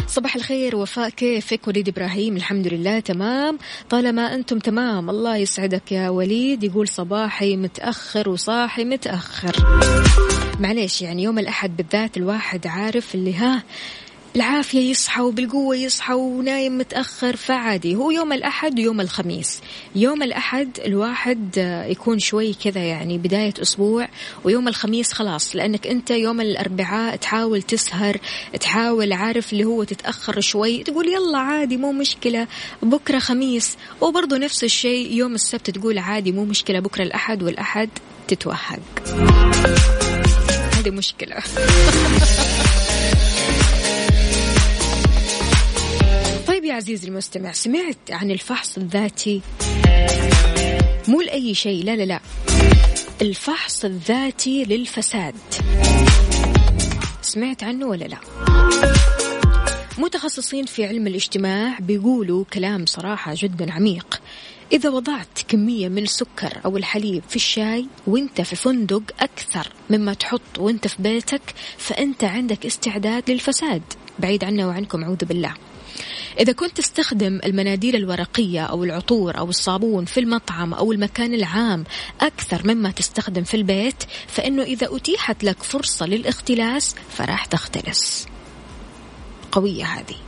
صباح 0.07 0.35
الخير 0.35 0.75
وفاء 0.75 1.09
كيفك؟ 1.09 1.67
وليد 1.67 1.89
إبراهيم 1.89 2.35
الحمد 2.35 2.67
لله 2.67 2.99
تمام. 2.99 3.57
طالما 3.89 4.33
أنتم 4.35 4.59
تمام 4.59 5.09
الله 5.09 5.37
يسعدك 5.37 5.91
يا 5.91 6.09
وليد. 6.09 6.63
يقول 6.63 6.87
صباحي 6.87 7.55
متأخر 7.55 8.29
وصاحي 8.29 8.85
متأخر. 8.85 9.55
معليش 10.59 11.01
يعني 11.01 11.23
يوم 11.23 11.39
الأحد 11.39 11.77
بالذات 11.77 12.17
الواحد 12.17 12.67
عارف 12.67 13.15
اللي 13.15 13.33
ها 13.33 13.63
بالعافية 14.37 14.89
يصحى 14.91 15.21
وبالقوة 15.21 15.75
يصحى 15.75 16.13
ونايم 16.13 16.77
متأخر 16.77 17.35
فعادي. 17.35 17.95
هو 17.95 18.11
يوم 18.11 18.33
الأحد 18.33 18.79
ويوم 18.79 19.01
الخميس. 19.01 19.61
يوم 19.95 20.23
الأحد 20.23 20.79
الواحد 20.85 21.57
يكون 21.89 22.19
شوي 22.19 22.53
كذا 22.53 22.81
يعني 22.81 23.17
بداية 23.17 23.53
أسبوع 23.61 24.07
ويوم 24.43 24.67
الخميس 24.67 25.13
خلاص. 25.13 25.55
لأنك 25.55 25.87
أنت 25.87 26.11
يوم 26.11 26.41
الأربعاء 26.41 27.15
تحاول 27.15 27.61
تسهر 27.61 28.17
تحاول 28.59 29.13
عارف 29.13 29.53
اللي 29.53 29.65
هو 29.65 29.83
تتأخر 29.83 30.39
شوي 30.39 30.83
تقول 30.83 31.07
يلا 31.07 31.37
عادي 31.37 31.77
مو 31.77 31.91
مشكلة 31.91 32.47
بكرة 32.83 33.19
خميس. 33.19 33.77
وبرضه 34.01 34.37
نفس 34.37 34.63
الشيء 34.63 35.13
يوم 35.13 35.35
السبت 35.35 35.69
تقول 35.69 35.97
عادي 35.97 36.31
مو 36.31 36.45
مشكلة 36.45 36.79
بكرة 36.79 37.03
الأحد 37.03 37.43
والأحد 37.43 37.89
تتوهق. 38.27 38.79
هذه 40.77 40.89
مشكلة. 40.89 41.35
عزيزي 46.77 47.07
المستمع 47.07 47.51
سمعت 47.51 47.97
عن 48.11 48.31
الفحص 48.31 48.77
الذاتي؟ 48.77 49.41
مو 51.07 51.21
لأي 51.21 51.53
شيء 51.53 51.83
لا 51.83 51.95
لا 51.95 52.03
لا. 52.03 52.19
الفحص 53.21 53.85
الذاتي 53.85 54.63
للفساد. 54.63 55.35
سمعت 57.21 57.63
عنه 57.63 57.85
ولا 57.85 58.05
لا؟ 58.05 58.17
متخصصين 59.97 60.65
في 60.65 60.85
علم 60.85 61.07
الاجتماع 61.07 61.77
بيقولوا 61.79 62.45
كلام 62.53 62.85
صراحة 62.85 63.33
جدا 63.35 63.73
عميق. 63.73 64.21
إذا 64.71 64.89
وضعت 64.89 65.41
كمية 65.47 65.89
من 65.89 66.03
السكر 66.03 66.53
أو 66.65 66.77
الحليب 66.77 67.23
في 67.29 67.35
الشاي 67.35 67.87
وأنت 68.07 68.41
في 68.41 68.55
فندق 68.55 69.03
أكثر 69.19 69.67
مما 69.89 70.13
تحط 70.13 70.59
وأنت 70.59 70.87
في 70.87 70.95
بيتك 71.01 71.41
فأنت 71.77 72.23
عندك 72.23 72.65
استعداد 72.65 73.31
للفساد. 73.31 73.81
بعيد 74.19 74.43
عنا 74.43 74.67
وعنكم 74.67 75.03
أعوذ 75.03 75.25
بالله. 75.25 75.53
إذا 76.39 76.53
كنت 76.53 76.77
تستخدم 76.77 77.39
المناديل 77.45 77.95
الورقية 77.95 78.65
أو 78.65 78.83
العطور 78.83 79.37
أو 79.37 79.49
الصابون 79.49 80.05
في 80.05 80.19
المطعم 80.19 80.73
أو 80.73 80.91
المكان 80.91 81.33
العام 81.33 81.83
أكثر 82.21 82.61
مما 82.65 82.91
تستخدم 82.91 83.43
في 83.43 83.57
البيت 83.57 84.03
فإنه 84.27 84.63
إذا 84.63 84.87
أتيحت 84.95 85.43
لك 85.43 85.63
فرصة 85.63 86.05
للاختلاس 86.05 86.95
فراح 87.09 87.45
تختلس. 87.45 88.27
قوية 89.51 89.85
هذه. 89.85 90.26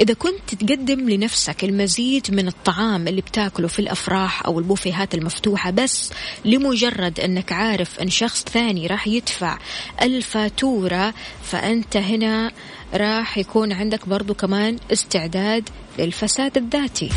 إذا 0.00 0.14
كنت 0.14 0.54
تقدم 0.54 1.10
لنفسك 1.10 1.64
المزيد 1.64 2.34
من 2.34 2.48
الطعام 2.48 3.08
اللي 3.08 3.20
بتاكله 3.20 3.68
في 3.68 3.78
الأفراح 3.78 4.46
أو 4.46 4.58
البوفيهات 4.58 5.14
المفتوحة 5.14 5.70
بس 5.70 6.10
لمجرد 6.44 7.20
أنك 7.20 7.52
عارف 7.52 8.00
أن 8.00 8.10
شخص 8.10 8.44
ثاني 8.44 8.86
راح 8.86 9.06
يدفع 9.08 9.58
الفاتورة 10.02 11.14
فأنت 11.42 11.96
هنا 11.96 12.52
راح 12.94 13.38
يكون 13.38 13.72
عندك 13.72 14.08
برضو 14.08 14.34
كمان 14.34 14.76
استعداد 14.92 15.68
للفساد 15.98 16.56
الذاتي. 16.56 17.08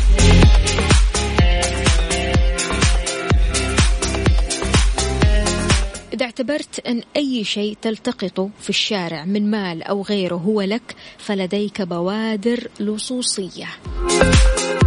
اعتبرت 6.34 6.86
أن 6.86 7.02
أي 7.16 7.44
شيء 7.44 7.76
تلتقطه 7.82 8.50
في 8.60 8.70
الشارع 8.70 9.24
من 9.24 9.50
مال 9.50 9.82
أو 9.82 10.02
غيره 10.02 10.34
هو 10.34 10.62
لك 10.62 10.94
فلديك 11.18 11.82
بوادر 11.82 12.68
لصوصية. 12.80 13.68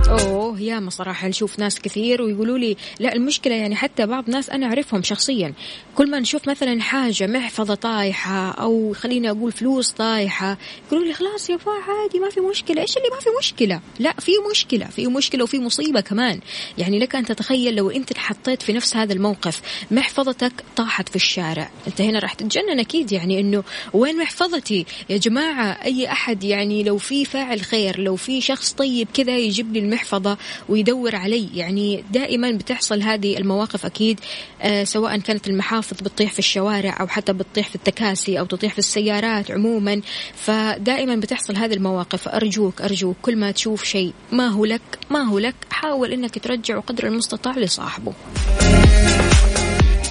أوه. 0.10 0.37
ياما 0.62 0.90
صراحة 0.90 1.28
نشوف 1.28 1.60
ناس 1.60 1.80
كثير 1.80 2.22
ويقولوا 2.22 2.58
لي 2.58 2.78
لا 3.00 3.14
المشكلة 3.14 3.56
يعني 3.56 3.76
حتى 3.76 4.06
بعض 4.06 4.30
ناس 4.30 4.50
أنا 4.50 4.66
أعرفهم 4.66 5.04
شخصيا. 5.04 5.54
كل 5.96 6.12
ما 6.12 6.20
نشوف 6.20 6.48
مثلا 6.48 6.82
حاجة 6.82 7.28
محفظة 7.28 7.76
طايحة 7.76 8.52
أو 8.52 8.94
خليني 8.94 9.30
أقول 9.30 9.52
فلوس 9.52 9.92
طايحة 9.92 10.58
يقولوا 10.88 11.06
لي 11.06 11.14
خلاص 11.14 11.50
يا 11.50 11.58
فا 11.58 11.72
عادي 11.72 12.20
ما 12.20 12.30
في 12.30 12.40
مشكلة. 12.40 12.82
إيش 12.82 12.98
اللي 12.98 13.10
ما 13.10 13.20
في 13.20 13.30
مشكلة؟ 13.40 13.82
لا 14.00 14.14
في 14.20 14.32
مشكلة 14.52 14.86
في 14.86 15.08
مشكلة 15.08 15.44
وفي 15.44 15.60
مصيبة 15.60 16.02
كمان. 16.02 16.40
يعني 16.78 17.00
لك 17.00 17.16
أن 17.16 17.26
تتخيل 17.26 17.76
لو 17.76 17.90
أنت 17.90 18.18
حطيت 18.18 18.62
في 18.62 18.74
نفس 18.74 18.96
هذا 18.96 19.14
الموقف 19.14 19.62
محفظتك 19.92 20.54
طاحت 20.76 21.10
في 21.10 21.16
الشارع. 21.16 21.70
انت 21.88 22.02
هنا 22.02 22.20
راح 22.20 22.34
تتجنن 22.34 22.80
أكيد 22.80 23.12
يعني 23.12 23.40
إنه 23.40 23.64
وين 23.94 24.18
محفظتي؟ 24.18 24.86
يا 25.10 25.18
جماعة 25.18 25.78
أي 25.86 26.12
أحد 26.12 26.44
يعني 26.44 26.84
لو 26.84 26.98
في 26.98 27.26
فاعل 27.26 27.62
خير 27.62 28.00
لو 28.00 28.16
في 28.16 28.42
شخص 28.42 28.74
طيب 28.74 29.08
كذا 29.14 29.38
يجيب 29.38 29.74
لي 29.74 29.80
المحفظة 29.80 30.38
ويدور 30.70 31.16
علي. 31.16 31.50
يعني 31.54 32.04
دائما 32.12 32.52
بتحصل 32.52 33.02
هذه 33.02 33.38
المواقف 33.38 33.86
أكيد 33.86 34.20
آه 34.62 34.84
سواء 34.84 35.18
كانت 35.18 35.48
المحافظ 35.48 35.98
بتطيح 35.98 36.34
في 36.34 36.40
الشوارع 36.40 36.98
أو 37.00 37.08
حتى 37.08 37.34
بتطيح 37.34 37.70
في 37.70 37.76
التكاسي 37.76 38.40
أو 38.40 38.46
تطيح 38.46 38.74
في 38.74 38.80
السيارات 38.80 39.52
عموما. 39.52 40.02
فدائما 40.36 41.16
بتحصل 41.16 41.56
هذه 41.56 41.74
المواقف. 41.74 42.28
أرجوك 42.28 42.82
أرجوك 42.82 43.16
كل 43.22 43.36
ما 43.36 43.52
تشوف 43.52 43.84
شيء 43.84 44.14
ما 44.32 44.48
هو 44.48 44.66
لك 44.66 44.82
ما 45.10 45.24
هو 45.24 45.40
لك 45.40 45.56
حاول 45.70 46.12
أنك 46.12 46.40
ترجعه 46.40 46.82
قدر 46.82 47.08
المستطاع 47.08 47.58
لصاحبه. 47.58 48.14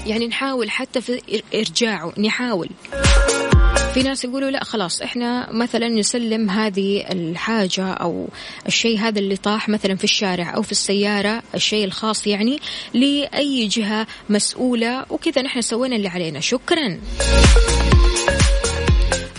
يعني 0.07 0.27
نحاول 0.27 0.71
حتى 0.71 1.01
في 1.01 1.43
إرجاعه 1.55 2.13
نحاول. 2.19 2.69
في 3.97 4.03
ناس 4.03 4.25
يقولوا 4.25 4.51
لا 4.51 4.65
خلاص 4.65 5.03
إحنا 5.03 5.53
مثلا 5.53 5.89
نسلم 5.89 6.51
هذه 6.51 7.07
الحاجة 7.13 7.93
أو 7.93 8.29
الشيء 8.67 8.99
هذا 8.99 9.19
اللي 9.19 9.37
طاح 9.37 9.69
مثلا 9.69 9.97
في 9.97 10.05
الشارع 10.05 10.55
أو 10.57 10.63
في 10.63 10.73
السيارة 10.73 11.43
الشيء 11.55 11.85
الخاص 11.85 12.27
يعني 12.27 12.61
لأي 12.95 13.67
جهة 13.67 14.07
مسؤولة 14.29 15.07
وكذا 15.11 15.43
نحن 15.43 15.61
سوينا 15.61 15.97
اللي 15.97 16.09
علينا. 16.09 16.41
شكرا. 16.41 17.01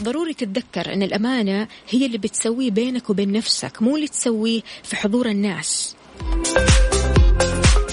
ضروري 0.04 0.34
تتذكر 0.34 0.94
أن 0.94 1.04
الأمانة 1.04 1.68
هي 1.90 2.06
اللي 2.06 2.18
بتسويه 2.18 2.72
بينك 2.72 3.10
وبين 3.10 3.32
نفسك 3.32 3.82
مو 3.82 3.96
اللي 3.96 4.08
تسويه 4.08 4.62
في 4.84 4.96
حضور 4.96 5.26
الناس. 5.30 5.96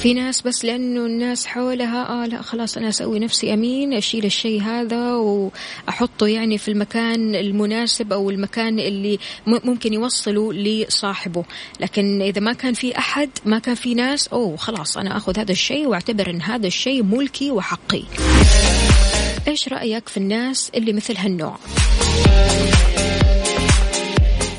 في 0.04 0.14
ناس 0.14 0.42
بس 0.42 0.64
لأنه 0.64 1.06
الناس 1.06 1.46
حولها 1.46 2.08
آه 2.08 2.26
لا 2.26 2.42
خلاص 2.42 2.76
أنا 2.76 2.88
أسوي 2.88 3.18
نفسي 3.18 3.54
أمين 3.54 3.92
أشيل 3.92 4.24
الشيء 4.24 4.62
هذا 4.62 5.14
وأحطه 5.14 6.26
يعني 6.26 6.58
في 6.58 6.70
المكان 6.70 7.34
المناسب 7.34 8.12
أو 8.12 8.30
المكان 8.30 8.78
اللي 8.78 9.18
ممكن 9.46 9.92
يوصله 9.92 10.52
لصاحبه. 10.52 11.44
لكن 11.80 12.22
إذا 12.22 12.40
ما 12.40 12.52
كان 12.52 12.74
في 12.74 12.98
أحد 12.98 13.30
ما 13.44 13.58
كان 13.58 13.74
في 13.74 13.94
ناس 13.94 14.28
أوه 14.28 14.56
خلاص 14.56 14.96
أنا 14.96 15.16
أخذ 15.16 15.38
هذا 15.38 15.52
الشيء 15.52 15.86
وأعتبر 15.86 16.30
أن 16.30 16.42
هذا 16.42 16.66
الشيء 16.66 17.02
ملكي 17.02 17.50
وحقي. 17.50 18.02
إيش 19.48 19.68
رأيك 19.68 20.08
في 20.08 20.16
الناس 20.16 20.70
اللي 20.74 20.92
مثل 20.92 21.16
هالنوع؟ 21.16 21.56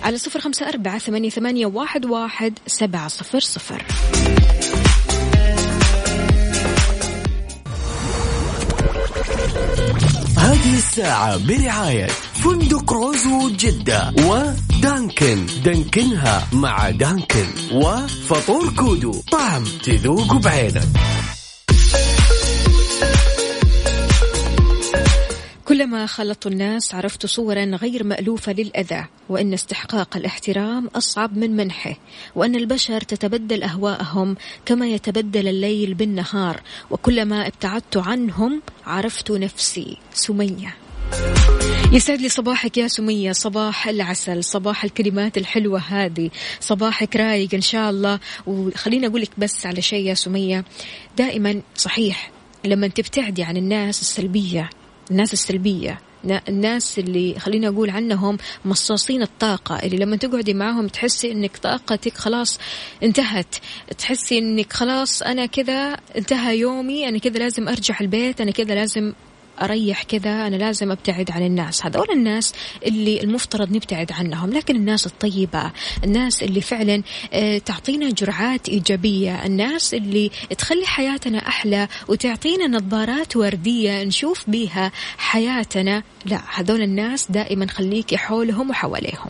على 0.03 0.17
صفر 0.17 0.39
خمسة 0.39 0.69
أربعة 0.69 0.97
ثمانية, 0.97 1.29
ثمانية 1.29 1.65
واحد, 1.65 2.05
واحد 2.05 2.60
سبعة 2.67 3.08
صفر 3.08 3.39
صفر. 3.39 3.86
هذه 10.65 10.78
الساعة 10.78 11.38
برعاية 11.38 12.08
فندق 12.34 12.93
روزو 12.93 13.49
جدة 13.49 14.13
ودانكن. 14.25 15.45
دانكنها 15.65 16.47
مع 16.54 16.89
دانكن 16.89 17.45
وفطور 17.71 18.69
كودو. 18.69 19.12
طعم 19.32 19.63
تذوق 19.63 20.34
بعينك. 20.34 20.88
كلما 25.75 26.05
خلطت 26.05 26.47
الناس 26.47 26.95
عرفت 26.95 27.25
صورا 27.25 27.65
غير 27.65 28.03
مألوفة 28.03 28.51
للأذى 28.51 29.05
وأن 29.29 29.53
استحقاق 29.53 30.17
الاحترام 30.17 30.88
أصعب 30.88 31.38
من 31.38 31.55
منحه 31.55 31.95
وأن 32.35 32.55
البشر 32.55 33.01
تتبدل 33.01 33.63
أهواءهم 33.63 34.38
كما 34.65 34.88
يتبدل 34.88 35.47
الليل 35.47 35.93
بالنهار 35.93 36.61
وكلما 36.91 37.47
ابتعدت 37.47 37.97
عنهم 37.97 38.61
عرفت 38.85 39.31
نفسي. 39.31 39.97
سمية. 40.13 40.75
يسعد 41.91 42.21
لي 42.21 42.29
صباحك 42.29 42.77
يا 42.77 42.88
سمية. 42.88 43.31
صباح 43.31 43.88
العسل 43.88 44.43
صباح 44.43 44.83
الكلمات 44.83 45.38
الحلوة 45.38 45.79
هذه. 45.79 46.29
صباحك 46.59 47.15
رايق 47.15 47.53
إن 47.53 47.61
شاء 47.61 47.89
الله. 47.89 48.19
وخليني 48.47 49.07
أقول 49.07 49.21
لك 49.21 49.31
بس 49.38 49.65
على 49.65 49.81
شيء 49.81 50.05
يا 50.05 50.13
سمية. 50.13 50.65
دائما 51.17 51.61
صحيح 51.75 52.31
لما 52.65 52.88
تبتعدي 52.88 53.43
عن 53.43 53.57
الناس 53.57 54.01
السلبية 54.01 54.69
الناس 55.12 55.34
السلبية 55.34 56.00
الناس 56.50 57.00
اللي 57.00 57.39
خليني 57.39 57.68
أقول 57.68 57.89
عنهم 57.89 58.38
مصاصين 58.65 59.22
الطاقة 59.22 59.80
اللي 59.80 59.98
لما 59.98 60.15
تقعدي 60.15 60.54
معهم 60.54 60.88
تحسي 60.88 61.32
إنك 61.32 61.58
طاقتك 61.58 62.18
خلاص 62.18 62.60
انتهت 63.04 63.56
تحسي 63.98 64.38
إنك 64.38 64.74
خلاص 64.74 65.22
أنا 65.22 65.46
كذا 65.46 65.98
انتهى 66.18 66.60
يومي 66.60 67.10
أنا 67.10 67.18
كذا 67.18 67.39
لازم 67.39 67.68
أرجع 67.68 67.96
البيت 68.02 68.41
أنا 68.41 68.52
كذا 68.52 68.76
لازم 68.76 69.13
أريح 69.62 70.04
كذا 70.04 70.48
أنا 70.48 70.56
لازم 70.56 70.91
أبتعد 70.91 71.32
عن 71.32 71.46
الناس. 71.46 71.86
هذول 71.86 72.08
الناس 72.12 72.54
اللي 72.86 73.22
المفترض 73.24 73.72
نبتعد 73.76 74.12
عنهم 74.12 74.50
لكن 74.54 74.76
الناس 74.76 75.06
الطيبة 75.06 75.72
الناس 76.04 76.44
اللي 76.44 76.62
فعلا 76.62 77.04
آه، 77.34 77.58
تعطينا 77.58 78.10
جرعات 78.10 78.70
إيجابية 78.70 79.46
الناس 79.46 79.94
اللي 79.94 80.32
تخلي 80.58 80.86
حياتنا 80.86 81.48
أحلى 81.48 81.88
وتعطينا 82.08 82.68
نظارات 82.68 83.36
وردية 83.36 84.04
نشوف 84.04 84.44
بها 84.48 84.91
حياتنا. 85.18 86.04
لا 86.26 86.41
هذول 86.56 86.82
الناس 86.82 87.32
دائما 87.32 87.68
خليكي 87.68 88.18
حولهم 88.18 88.70
وحواليهم. 88.70 89.30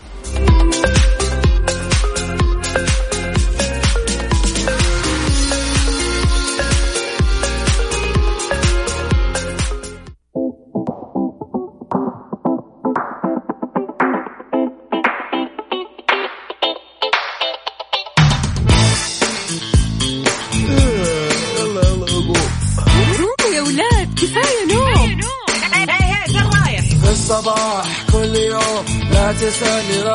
تسألني 29.46 30.02
رايح 30.02 30.15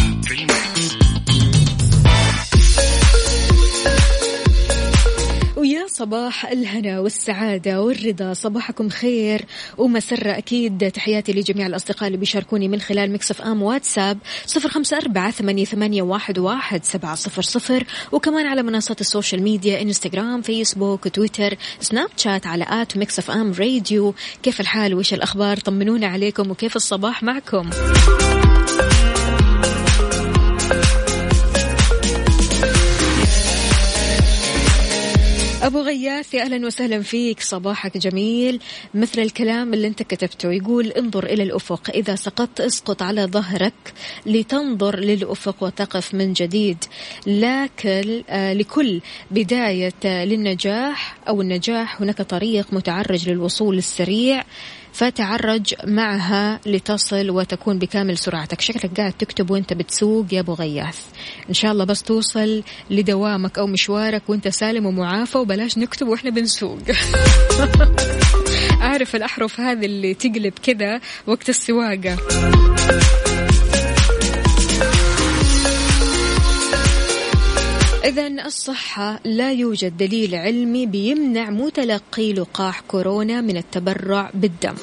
صباح 6.01 6.45
الهنا 6.45 6.99
والسعادة 6.99 7.81
والرضا. 7.81 8.33
صباحكم 8.33 8.89
خير. 8.89 9.45
ومسرة 9.77 10.37
أكيد. 10.37 10.91
تحياتي 10.91 11.33
لجميع 11.33 11.67
الأصدقاء 11.67 12.07
اللي 12.07 12.17
بيشاركوني 12.17 12.67
من 12.67 12.81
خلال 12.81 13.13
Mix 13.13 13.41
FM 13.41 13.61
واتساب 13.61 14.17
صفر 14.45 14.69
خمسة 14.69 14.97
أربعة 14.97 15.31
ثمانية, 15.31 16.01
واحد 16.01 16.83
سبعة 16.83 17.15
صفر 17.15 17.41
صفر. 17.41 17.85
وكمان 18.11 18.45
على 18.45 18.63
منصات 18.63 19.01
ال 19.01 19.07
social 19.07 19.43
media 19.43 19.81
إنستغرام 19.81 20.41
فيسبوك 20.41 21.07
تويتر 21.07 21.57
سناب 21.79 22.09
شات 22.17 22.47
على 22.47 22.65
at 22.69 22.97
Mix 22.97 23.31
FM 23.31 23.53
Radio. 23.59 24.13
كيف 24.43 24.61
الحال؟ 24.61 24.93
وإيش 24.93 25.13
الأخبار؟ 25.13 25.57
طمنونا 25.57 26.07
عليكم. 26.07 26.51
وكيف 26.51 26.75
الصباح 26.75 27.23
معكم؟ 27.23 27.69
أبو 35.61 35.81
غياث 35.81 36.33
يا 36.33 36.41
أهلا 36.41 36.67
وسهلا 36.67 37.01
فيك. 37.01 37.39
صباحك 37.39 37.97
جميل. 37.97 38.59
مثل 38.93 39.21
الكلام 39.21 39.73
اللي 39.73 39.87
أنت 39.87 40.03
كتبته 40.03 40.51
يقول 40.51 40.87
انظر 40.87 41.25
إلى 41.25 41.43
الأفق. 41.43 41.89
إذا 41.89 42.15
سقطت 42.15 42.61
اسقط 42.61 43.01
على 43.01 43.25
ظهرك 43.25 43.93
لتنظر 44.25 44.99
للأفق 44.99 45.63
وتقف 45.63 46.13
من 46.13 46.33
جديد. 46.33 46.77
لكن 47.27 48.23
آه 48.29 48.53
لكل 48.53 49.01
بداية 49.31 50.03
للنجاح 50.03 51.17
أو 51.27 51.41
النجاح 51.41 52.01
هناك 52.01 52.21
طريق 52.21 52.73
متعرج 52.73 53.29
للوصول 53.29 53.77
السريع. 53.77 54.43
فتعرج 54.93 55.73
معها 55.83 56.59
لتصل 56.65 57.29
وتكون 57.29 57.79
بكامل 57.79 58.17
سرعتك. 58.17 58.61
شكلك 58.61 58.97
قاعد 58.97 59.13
تكتب 59.13 59.51
وانت 59.51 59.73
بتسوق 59.73 60.25
يا 60.31 60.39
أبو 60.39 60.53
غياث. 60.53 60.99
إن 61.49 61.53
شاء 61.53 61.71
الله 61.71 61.85
بس 61.85 62.03
توصل 62.03 62.63
لدوامك 62.89 63.57
أو 63.57 63.67
مشوارك 63.67 64.21
وانت 64.27 64.47
سالم 64.47 64.85
ومعافى 64.85 65.37
وبلاش 65.37 65.77
نكتب 65.77 66.07
وإحنا 66.07 66.29
بنسوق. 66.29 66.79
أعرف 68.81 69.15
الأحرف 69.15 69.59
هذه 69.59 69.85
اللي 69.85 70.13
تقلب 70.13 70.53
كذا 70.63 71.01
وقت 71.27 71.49
السواقة. 71.49 72.17
إذا 78.03 78.27
الصحة 78.27 79.19
لا 79.25 79.51
يوجد 79.51 79.97
دليل 79.97 80.35
علمي 80.35 80.85
بيمنع 80.85 81.49
متلقي 81.49 82.33
لقاح 82.33 82.81
كورونا 82.87 83.41
من 83.41 83.57
التبرع 83.57 84.31
بالدم. 84.33 84.73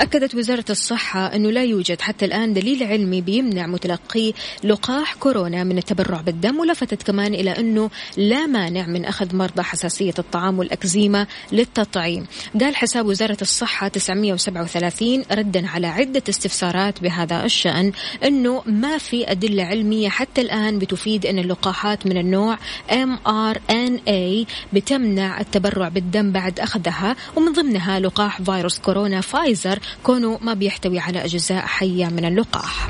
أكدت 0.00 0.34
وزارة 0.34 0.64
الصحة 0.70 1.26
أنه 1.26 1.50
لا 1.50 1.64
يوجد 1.64 2.00
حتى 2.00 2.24
الآن 2.24 2.52
دليل 2.54 2.82
علمي 2.82 3.20
بيمنع 3.20 3.66
متلقي 3.66 4.32
لقاح 4.64 5.14
كورونا 5.14 5.64
من 5.64 5.78
التبرع 5.78 6.20
بالدم 6.20 6.60
ولفتت 6.60 7.02
كمان 7.02 7.34
إلى 7.34 7.50
أنه 7.50 7.90
لا 8.16 8.46
مانع 8.46 8.86
من 8.86 9.04
أخذ 9.04 9.36
مرضى 9.36 9.62
حساسية 9.62 10.14
الطعام 10.18 10.58
والأكزيما 10.58 11.26
للتطعيم. 11.52 12.26
قال 12.60 12.76
حساب 12.76 13.06
وزارة 13.06 13.36
الصحة 13.42 13.88
937 13.88 15.24
ردا 15.32 15.66
على 15.66 15.86
عدة 15.86 16.22
استفسارات 16.28 17.02
بهذا 17.02 17.44
الشأن 17.44 17.92
أنه 18.24 18.62
ما 18.66 18.98
في 18.98 19.30
أدلة 19.30 19.62
علمية 19.64 20.08
حتى 20.08 20.40
الآن 20.40 20.78
بتفيد 20.78 21.26
أن 21.26 21.38
اللقاحات 21.38 22.06
من 22.06 22.16
النوع 22.16 22.58
mRNA 22.90 24.46
بتمنع 24.72 25.40
التبرع 25.40 25.88
بالدم 25.88 26.32
بعد 26.32 26.60
أخذها 26.60 27.16
ومن 27.36 27.52
ضمنها 27.52 28.00
لقاح 28.00 28.42
فيروس 28.42 28.78
كورونا 28.78 29.20
فايزر 29.20 29.78
كونه 30.02 30.38
ما 30.42 30.54
بيحتوي 30.54 30.98
على 30.98 31.24
أجزاء 31.24 31.66
حية 31.66 32.06
من 32.06 32.24
اللقاح. 32.24 32.88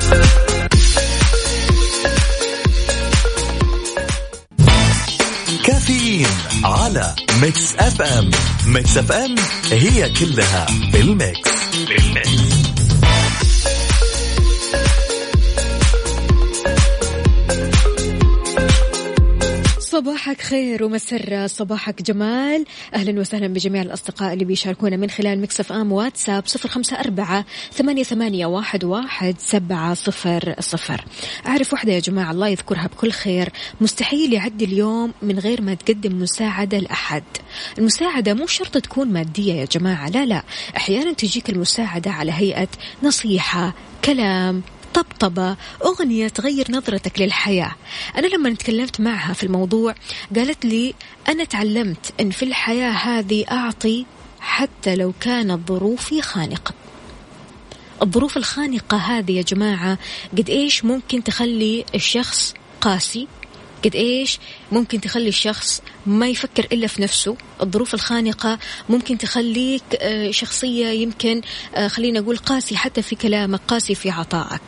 كافيين 5.65 6.27
على 6.65 7.15
Mix 7.43 7.75
FM. 7.77 8.31
Mix 8.67 8.97
FM 8.97 9.35
هي 9.71 10.11
كلها 10.11 10.67
بال 10.93 11.12
mix. 11.12 11.51
بال 11.89 12.09
mix. 12.09 12.50
صباحك 20.01 20.41
خير 20.41 20.85
ومسرة. 20.85 21.47
صباحك 21.47 22.03
جمال. 22.03 22.65
أهلا 22.95 23.21
وسهلا 23.21 23.47
بجميع 23.47 23.83
الأصدقاء 23.83 24.33
اللي 24.33 24.45
بيشاركونا 24.45 24.97
من 24.97 25.11
خلال 25.11 25.41
Mix 25.41 25.73
FM 25.73 25.93
واتساب 25.93 26.43
صفر 26.47 26.69
خمسة 26.69 27.01
أربعة 27.01 27.45
ثمانية, 27.73 28.03
ثمانية 28.03 28.47
واحد, 28.47 28.85
واحد 28.85 29.35
سبعة 29.39 29.95
صفر 29.95 30.55
صفر. 30.61 31.05
أعرف 31.47 31.73
وحدة 31.73 31.93
يا 31.93 32.01
جماعة 32.01 32.31
الله 32.31 32.49
يذكرها 32.49 32.87
بكل 32.87 33.13
خير. 33.13 33.49
مستحيل 33.81 34.33
يعدي 34.33 34.65
اليوم 34.65 35.13
من 35.23 35.39
غير 35.39 35.63
ما 35.63 35.75
تقدم 35.75 36.23
مساعدة 36.23 36.79
لأحد. 36.79 37.25
المساعدة 37.79 38.35
مو 38.35 38.47
شرط 38.47 38.79
تكون 38.79 39.09
مادية 39.09 39.55
يا 39.55 39.65
جماعة 39.65 40.09
لا 40.09 40.25
لا. 40.25 40.43
أحيانا 40.77 41.13
تجيك 41.13 41.51
المساعدة 41.51 42.11
على 42.11 42.33
هيئة 42.33 42.69
نصيحة 43.03 43.75
كلام. 44.05 44.63
طبطبة 44.95 45.57
أغنية 45.85 46.29
تغير 46.29 46.67
نظرتك 46.71 47.21
للحياة. 47.21 47.75
أنا 48.17 48.27
لما 48.27 48.55
تكلمت 48.55 49.01
معها 49.01 49.33
في 49.33 49.43
الموضوع 49.43 49.95
قالت 50.37 50.65
لي 50.65 50.95
أنا 51.29 51.45
تعلمت 51.45 52.13
أن 52.21 52.31
في 52.31 52.45
الحياة 52.45 52.91
هذه 52.91 53.45
أعطي 53.51 54.07
حتى 54.41 54.97
لو 54.97 55.13
كانت 55.21 55.69
ظروفي 55.69 56.23
خانقة. 56.23 56.75
الظروف 58.03 58.37
الخانقة 58.37 58.97
هذه 58.97 59.33
يا 59.33 59.43
جماعة 59.43 59.99
قد 60.39 60.51
إيش 60.51 60.85
ممكن 60.85 61.25
تخلي 61.25 61.85
الشخص 61.95 62.55
قاسي؟ 62.81 63.29
قد 63.85 63.97
إيش 63.97 64.39
ممكن 64.73 65.01
تخلي 65.01 65.29
الشخص 65.29 65.83
ما 66.07 66.29
يفكر 66.29 66.67
إلا 66.73 66.87
في 66.87 67.03
نفسه؟ 67.03 67.37
الظروف 67.63 67.95
الخانقة 67.95 68.59
ممكن 68.89 69.19
تخليك 69.19 69.83
آه، 70.01 70.31
شخصية 70.31 70.87
يمكن 70.87 71.41
آه، 71.75 71.89
خلينا 71.89 72.21
نقول 72.21 72.37
قاسي 72.37 72.77
حتى 72.77 73.03
في 73.03 73.17
كلامك 73.17 73.61
قاسي 73.69 73.95
في 73.95 74.11
عطائك. 74.11 74.61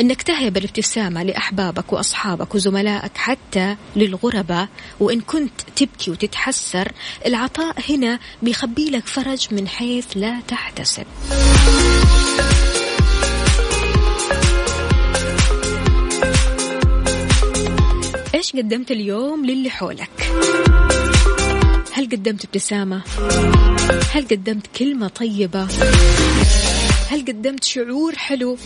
إنك 0.00 0.22
تهب 0.22 0.56
الابتسامة 0.56 1.22
لأحبابك 1.22 1.92
وأصحابك 1.92 2.54
وزملائك 2.54 3.16
حتى 3.16 3.76
للغرباء 3.96 4.68
وإن 5.00 5.20
كنت 5.20 5.60
تبكي 5.76 6.10
وتتحسر 6.10 6.92
العطاء 7.26 7.76
هنا 7.88 8.18
بيخبي 8.42 8.90
لك 8.90 9.06
فرج 9.06 9.46
من 9.50 9.68
حيث 9.68 10.06
لا 10.16 10.40
تحتسب. 10.48 11.06
قدمت 18.58 18.90
اليوم 18.90 19.46
للي 19.46 19.70
حولك. 19.70 20.32
هل 21.92 22.04
قدمت 22.04 22.44
ابتسامة؟ 22.44 23.02
هل 24.14 24.28
قدمت 24.30 24.66
كلمة 24.66 25.08
طيبة؟ 25.08 25.68
هل 27.10 27.24
قدمت 27.28 27.64
شعور 27.64 28.16
حلو؟ 28.16 28.58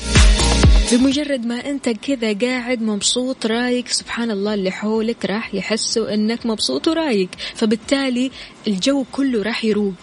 بمجرد 0.92 1.46
ما 1.46 1.70
أنت 1.70 1.88
كذا 1.88 2.32
قاعد 2.32 2.82
مبسوط 2.82 3.46
رايق 3.46 3.88
سبحان 3.88 4.30
الله 4.30 4.54
اللي 4.54 4.70
حولك 4.70 5.24
راح 5.24 5.54
يحسوا 5.54 6.14
إنك 6.14 6.46
مبسوط 6.46 6.88
ورايق 6.88 7.28
فبالتالي 7.54 8.30
الجو 8.66 9.04
كله 9.12 9.42
راح 9.42 9.64
يروق. 9.64 9.94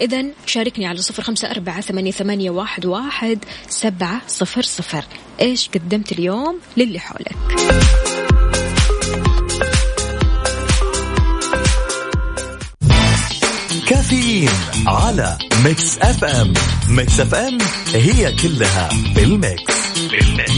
إذا 0.00 0.24
شاركني 0.46 0.86
على 0.86 0.98
صفر 0.98 1.22
خمسة 1.22 1.50
أربعة 1.50 1.80
ثمانية, 1.80 2.10
ثمانية 2.10 2.50
واحد, 2.50 2.86
واحد 2.86 3.44
سبعة 3.68 4.22
صفر 4.28 4.62
صفر. 4.62 5.04
إيش 5.40 5.68
قدمت 5.68 6.12
اليوم 6.12 6.58
للي 6.76 6.98
حولك؟ 6.98 7.36
كافيين 13.86 14.48
على 14.86 15.38
Mix 15.64 15.98
FM 15.98 16.52
Mix 16.88 17.20
FM 17.20 17.58
هي 17.94 18.32
كلها 18.32 18.88
بال 19.14 19.38
mix 19.38 19.74
بال 20.10 20.27
mix 20.27 20.52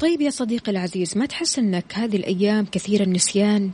طيب 0.00 0.20
يا 0.20 0.30
صديقي 0.30 0.72
العزيز 0.72 1.18
ما 1.18 1.26
تحس 1.26 1.58
إنك 1.58 1.84
هذه 1.94 2.16
الأيام 2.16 2.66
كثير 2.72 3.02
النسيان؟ 3.02 3.70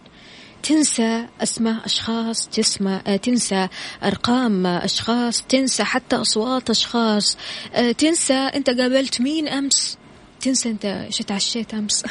تنسى 0.62 1.26
اسماء 1.42 1.84
أشخاص 1.84 2.48
تسمى 2.48 3.00
آه، 3.06 3.16
تنسى 3.16 3.68
أرقام 4.04 4.66
أشخاص 4.66 5.42
تنسى 5.42 5.84
حتى 5.84 6.16
أصوات 6.16 6.70
أشخاص 6.70 7.36
آه، 7.74 7.92
تنسى 7.92 8.34
أنت 8.34 8.70
قابلت 8.70 9.20
مين 9.20 9.48
أمس؟ 9.48 9.98
تنسى 10.40 10.70
انت 10.70 10.84
إيش 10.84 11.18
تعشيت 11.18 11.74
أمس. 11.74 12.02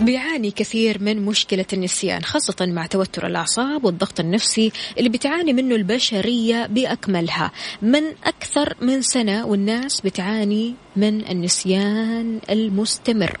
بيعاني 0.00 0.50
كثير 0.50 1.02
من 1.02 1.24
مشكلة 1.24 1.64
النسيان 1.72 2.22
خاصة 2.22 2.66
مع 2.66 2.86
توتر 2.86 3.26
الأعصاب 3.26 3.84
والضغط 3.84 4.20
النفسي 4.20 4.72
اللي 4.98 5.08
بتعاني 5.08 5.52
منه 5.52 5.74
البشرية 5.74 6.66
بأكملها. 6.66 7.50
من 7.82 8.02
أكثر 8.24 8.74
من 8.80 9.02
سنة 9.02 9.46
والناس 9.46 10.00
بتعاني 10.00 10.74
من 10.96 11.28
النسيان 11.28 12.40
المستمر. 12.50 13.38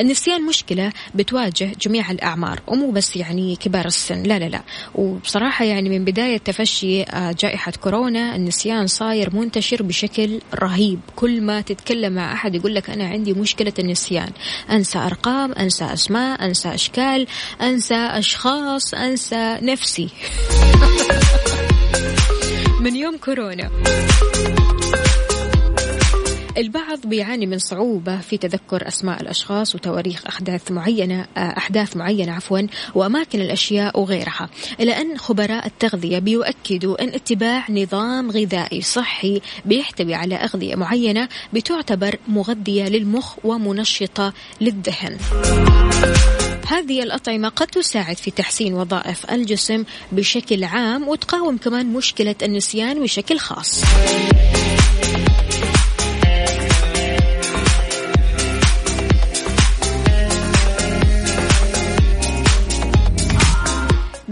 النسيان 0.00 0.46
مشكلة 0.46 0.92
بتواجه 1.14 1.72
جميع 1.80 2.10
الأعمار 2.10 2.60
ومو 2.66 2.90
بس 2.90 3.16
يعني 3.16 3.56
كبار 3.56 3.86
السن. 3.86 4.22
لا 4.22 4.38
لا 4.38 4.48
لا. 4.48 4.62
وبصراحة 4.94 5.64
يعني 5.64 5.88
من 5.88 6.04
بداية 6.04 6.38
تفشي 6.38 7.02
آه، 7.02 7.34
جائحة 7.38 7.72
كورونا 7.80 8.36
النسيان 8.36 8.86
صاير 8.86 9.36
منتشر 9.36 9.82
بشكل 9.82 10.40
رهيب. 10.54 11.00
كل 11.16 11.40
ما 11.40 11.60
تتكلم 11.60 12.12
مع 12.12 12.32
أحد 12.32 12.54
يقول 12.54 12.74
لك 12.74 12.90
أنا 12.90 13.08
عندي 13.08 13.32
مشكلة 13.32 13.72
النسيان. 13.78 14.30
أنسى 14.70 14.98
أرقام 14.98 15.52
أنسى 15.52 15.84
أسماء 15.84 16.44
أنسى 16.44 16.74
أشكال 16.74 17.26
أنسى 17.62 17.94
أشخاص 17.94 18.94
أنسى 18.94 19.58
نفسي. 19.62 20.08
من 22.82 22.96
يوم 22.96 23.16
كورونا. 23.16 23.70
البعض 26.56 26.98
بيعاني 27.04 27.46
من 27.46 27.58
صعوبة 27.58 28.20
في 28.20 28.36
تذكر 28.36 28.88
أسماء 28.88 29.22
الأشخاص 29.22 29.74
وتواريخ 29.74 30.26
أحداث 30.26 30.70
معينة 30.70 31.26
آه، 31.36 31.40
أحداث 31.40 31.96
معينة 31.96 32.32
عفوا 32.32 32.60
وأماكن 32.94 33.40
الأشياء 33.40 34.00
وغيرها. 34.00 34.48
إلى 34.80 35.00
أن 35.00 35.18
خبراء 35.18 35.66
التغذية 35.66 36.18
بيؤكدوا 36.18 37.02
أن 37.02 37.08
اتباع 37.08 37.70
نظام 37.70 38.30
غذائي 38.30 38.82
صحي 38.82 39.40
بيحتوي 39.64 40.14
على 40.14 40.34
أغذية 40.34 40.74
معينة 40.74 41.28
بتعتبر 41.52 42.16
مغذية 42.28 42.88
للمخ 42.88 43.36
ومنشطة 43.44 44.32
للذهن 44.60 45.16
هذه 46.66 47.02
الأطعمة 47.02 47.48
قد 47.48 47.66
تساعد 47.66 48.16
في 48.16 48.30
تحسين 48.30 48.74
وظائف 48.74 49.30
الجسم 49.30 49.84
بشكل 50.12 50.64
عام 50.64 51.08
وتقاوم 51.08 51.56
كمان 51.56 51.92
مشكلة 51.92 52.34
النسيان 52.42 53.02
بشكل 53.02 53.38
خاص. 53.38 53.84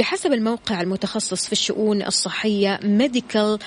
بحسب 0.01 0.33
الموقع 0.33 0.81
المتخصص 0.81 1.47
في 1.47 1.53
الشؤون 1.53 2.03
الصحية 2.03 2.81
Medical 2.83 3.59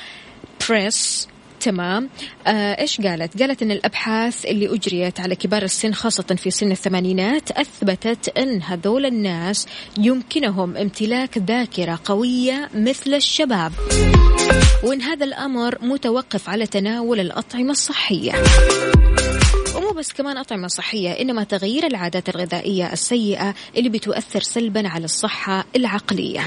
Press 0.69 1.28
تمام. 1.60 2.10
آه 2.48 2.82
إيش 2.82 3.02
قالت؟ 3.02 3.41
قالت 3.41 3.62
إن 3.62 3.72
الأبحاث 3.72 4.46
اللي 4.46 4.76
أجريت 4.76 5.19
على 5.19 5.36
كبار 5.36 5.63
السن 5.63 5.93
خاصة 5.93 6.24
في 6.24 6.52
سن 6.52 6.72
الثمانينات 6.72 7.52
أثبتت 7.52 8.38
إن 8.38 8.62
هذول 8.62 9.06
الناس 9.06 9.67
يمكنهم 9.98 10.78
امتلاك 10.78 11.38
ذاكرة 11.38 12.00
قوية 12.06 12.69
مثل 12.76 13.13
الشباب. 13.13 13.72
وإن 14.84 15.02
هذا 15.02 15.26
الأمر 15.26 15.78
متوقف 15.82 16.50
على 16.50 16.67
تناول 16.67 17.19
الأطعمة 17.19 17.72
الصحية. 17.72 18.34
ومو 19.75 19.91
بس 19.91 20.13
كمان 20.13 20.38
أطعمة 20.38 20.67
صحية 20.67 21.12
إنما 21.12 21.43
تغيير 21.43 21.88
العادات 21.88 22.29
الغذائية 22.29 22.93
السيئة 22.93 23.53
اللي 23.77 23.89
بتؤثر 23.89 24.41
سلبا 24.41 24.88
على 24.88 25.05
الصحة 25.05 25.65
العقلية. 25.75 26.41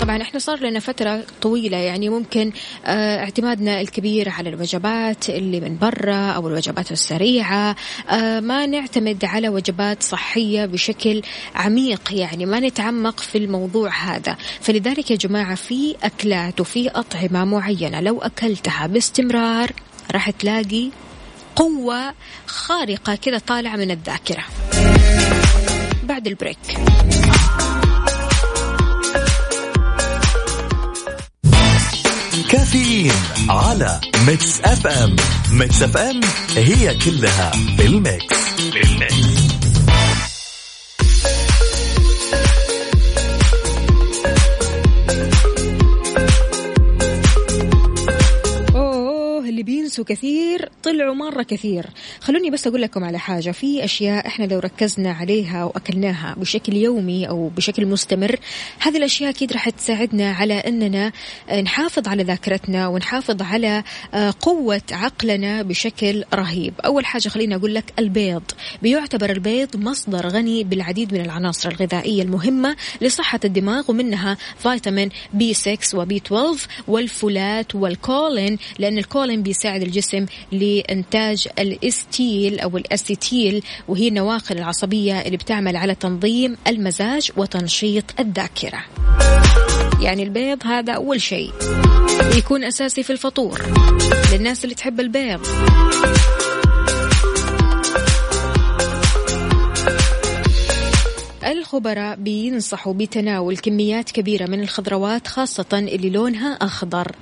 طبعا 0.00 0.22
إحنا 0.22 0.38
صار 0.38 0.60
لنا 0.60 0.80
فترة 0.80 1.24
طويلة 1.42 1.76
يعني 1.76 2.08
ممكن 2.08 2.52
آه 2.84 3.18
اعتمادنا 3.18 3.80
الكبير 3.80 4.28
على 4.28 4.48
الوجبات 4.48 5.30
اللي 5.30 5.60
من 5.60 5.78
برا 5.78 6.30
أو 6.30 6.48
الوجبات 6.48 6.92
السريعة. 6.92 7.76
آه 8.10 8.40
ما 8.40 8.66
نعتمد 8.66 9.24
على 9.24 9.48
وجبات 9.48 10.02
صحية 10.02 10.66
بشكل 10.66 11.22
عميق 11.54 12.12
يعني 12.12 12.46
ما 12.46 12.60
نتعمق 12.60 13.20
في 13.20 13.38
الموضوع 13.38 13.90
هذا. 13.90 14.36
فلذلك 14.60 15.10
يا 15.10 15.16
جماعة 15.16 15.54
في 15.54 15.96
أكلات 16.02 16.60
وفي 16.60 16.88
أطعمة 16.88 17.44
معينة 17.44 18.00
لو 18.00 18.18
أكلتها 18.18 18.86
باستمرار 18.86 19.72
راح 20.12 20.30
تلاقي 20.30 20.90
قوة 21.58 22.14
خارقة 22.46 23.14
كذا 23.14 23.38
طالعة 23.38 23.76
من 23.76 23.90
الذاكرة. 23.90 24.44
بعد 26.02 26.26
ال 26.26 26.31
break. 26.31 26.58
كافيين 32.50 33.12
على 33.48 34.00
Mix 34.26 34.60
FM. 34.60 35.16
Mix 35.52 35.82
FM 35.82 36.20
هي 36.56 36.94
كلها 36.94 37.52
بال 37.78 38.01
mix 38.01 38.36
بال 38.72 38.98
mix 38.98 39.37
كثير 50.04 50.68
طلعوا 50.82 51.14
مرة 51.14 51.42
كثير. 51.42 51.86
خلوني 52.28 52.50
بس 52.50 52.66
أقول 52.66 52.82
لكم 52.82 53.04
على 53.04 53.18
حاجة. 53.18 53.50
في 53.50 53.84
أشياء 53.84 54.26
إحنا 54.26 54.44
لو 54.44 54.58
ركزنا 54.58 55.12
عليها 55.12 55.64
وأكلناها 55.64 56.34
بشكل 56.38 56.76
يومي 56.76 57.28
أو 57.28 57.48
بشكل 57.48 57.86
مستمر 57.86 58.36
هذه 58.78 58.96
الأشياء 58.96 59.30
أكيد 59.30 59.52
راح 59.52 59.70
تساعدنا 59.70 60.32
على 60.32 60.54
أننا 60.54 61.12
نحافظ 61.62 62.08
على 62.08 62.22
ذاكرتنا 62.22 62.88
ونحافظ 62.88 63.42
على 63.42 63.82
آه، 64.14 64.34
قوة 64.40 64.82
عقلنا 64.92 65.62
بشكل 65.62 66.24
رهيب. 66.34 66.74
أول 66.84 67.06
حاجة 67.06 67.28
خليني 67.28 67.54
أقول 67.54 67.74
لك 67.74 67.92
البيض. 67.98 68.42
بيعتبر 68.82 69.30
البيض 69.30 69.76
مصدر 69.76 70.28
غني 70.28 70.64
بالعديد 70.64 71.14
من 71.14 71.20
العناصر 71.20 71.70
الغذائية 71.70 72.22
المهمة 72.22 72.76
لصحة 73.00 73.40
الدماغ 73.44 73.90
ومنها 73.90 74.36
فيتامين 74.58 75.08
بي 75.32 75.54
6 75.54 75.98
وبي 75.98 76.16
12 76.16 76.68
والفولات 76.88 77.74
والكولين 77.74 78.58
لأن 78.78 78.98
الكولين 78.98 79.42
بيساعد 79.42 79.82
الجسم 79.82 80.26
لإنتاج 80.52 81.48
الاستيل 82.18 82.60
أو 82.60 82.76
الأسيتيل 82.76 83.62
وهي 83.88 84.08
النواقل 84.08 84.58
العصبية 84.58 85.20
اللي 85.20 85.36
بتعمل 85.36 85.76
على 85.76 85.94
تنظيم 85.94 86.56
المزاج 86.66 87.30
وتنشيط 87.36 88.04
الذاكرة. 88.20 88.84
يعني 90.00 90.22
البيض 90.22 90.66
هذا 90.66 90.92
أول 90.92 91.20
شيء 91.20 91.52
يكون 92.36 92.64
أساسي 92.64 93.02
في 93.02 93.10
الفطور 93.10 93.62
للناس 94.32 94.64
اللي 94.64 94.74
تحب 94.74 95.00
البيض. 95.00 95.40
الخبراء 101.46 102.16
بينصحوا 102.16 102.92
بتناول 102.92 103.56
كميات 103.56 104.10
كبيرة 104.10 104.46
من 104.46 104.60
الخضروات 104.60 105.26
خاصة 105.26 105.66
اللي 105.72 106.10
لونها 106.10 106.52
أخضر. 106.52 107.12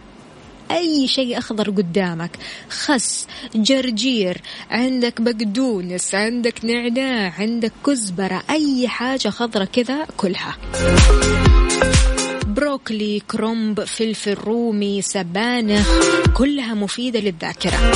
أي 0.71 1.09
شيء 1.09 1.39
أخضر 1.39 1.71
قدامك. 1.71 2.31
خس 2.71 3.27
جرجير 3.55 4.41
عندك 4.71 5.21
بقدونس 5.21 6.15
عندك 6.15 6.65
نعناع 6.65 7.33
عندك 7.39 7.73
كزبرة 7.87 8.43
أي 8.51 8.89
حاجة 8.89 9.29
خضرة 9.29 9.65
كذا 9.65 10.07
كلها. 10.17 10.57
بروكلي 12.47 13.23
كرومب 13.31 13.85
فلفل 13.85 14.35
رومي 14.35 15.03
سبانخ 15.03 15.89
كلها 16.35 16.75
مفيدة 16.75 17.21
للذاكرة. 17.21 17.93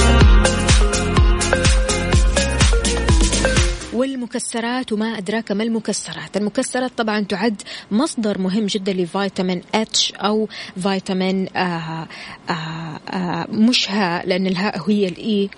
والمكسرات 4.01 4.93
وما 4.93 5.19
أدراك 5.19 5.53
ما 5.53 5.63
المكسرات. 5.63 6.37
المكسرات 6.37 6.91
طبعا 6.97 7.21
تعد 7.21 7.63
مصدر 7.91 8.39
مهم 8.39 8.67
جدا 8.67 8.93
لفيتامين 8.93 9.63
اتش 9.75 10.13
أو 10.13 10.49
فيتامين 10.83 11.49
آه 11.57 12.09
آه 12.51 13.01
آه 13.11 13.47
مش 13.51 13.91
ها 13.91 14.23
لأن 14.27 14.47
الهاء 14.47 14.91
هي 14.91 15.09
الإي 15.09 15.51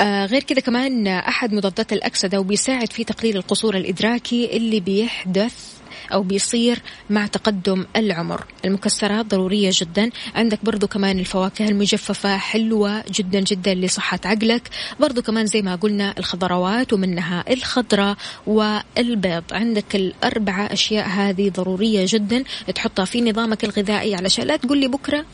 آه 0.00 0.26
غير 0.26 0.42
كذا 0.42 0.60
كمان 0.60 1.06
أحد 1.06 1.52
مضادات 1.54 1.92
الأكسدة 1.92 2.40
وبيساعد 2.40 2.92
في 2.92 3.04
تقليل 3.04 3.36
القصور 3.36 3.76
الإدراكي 3.76 4.56
اللي 4.56 4.80
بيحدث 4.80 5.79
أو 6.12 6.22
بيصير 6.22 6.82
مع 7.10 7.26
تقدم 7.26 7.86
العمر. 7.96 8.44
المكسرات 8.64 9.26
ضرورية 9.26 9.70
جدا. 9.72 10.10
عندك 10.34 10.64
برضو 10.64 10.86
كمان 10.86 11.18
الفواكه 11.18 11.68
المجففة 11.68 12.36
حلوة 12.36 13.04
جدا 13.10 13.40
جدا 13.40 13.74
لصحة 13.74 14.20
عقلك. 14.24 14.68
برضو 15.00 15.22
كمان 15.22 15.46
زي 15.46 15.62
ما 15.62 15.74
قلنا 15.74 16.14
الخضروات 16.18 16.92
ومنها 16.92 17.44
الخضرة 17.50 18.16
والبيض. 18.46 19.44
عندك 19.52 19.96
الأربعة 19.96 20.72
أشياء 20.72 21.08
هذه 21.08 21.50
ضرورية 21.50 22.06
جدا. 22.08 22.44
تحطها 22.74 23.04
في 23.04 23.20
نظامك 23.20 23.64
الغذائي. 23.64 24.14
علشان 24.14 24.46
لا 24.46 24.56
تقول 24.56 24.78
لي 24.78 24.88
بكرة 24.88 25.24